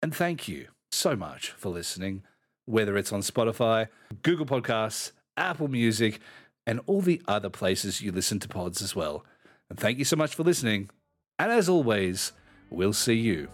[0.00, 2.22] And thank you so much for listening,
[2.64, 3.88] whether it's on Spotify,
[4.22, 6.20] Google Podcasts, Apple Music,
[6.66, 9.24] and all the other places you listen to pods as well.
[9.70, 10.90] And thank you so much for listening.
[11.38, 12.32] And as always,
[12.70, 13.48] we'll see you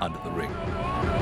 [0.00, 1.19] under the ring.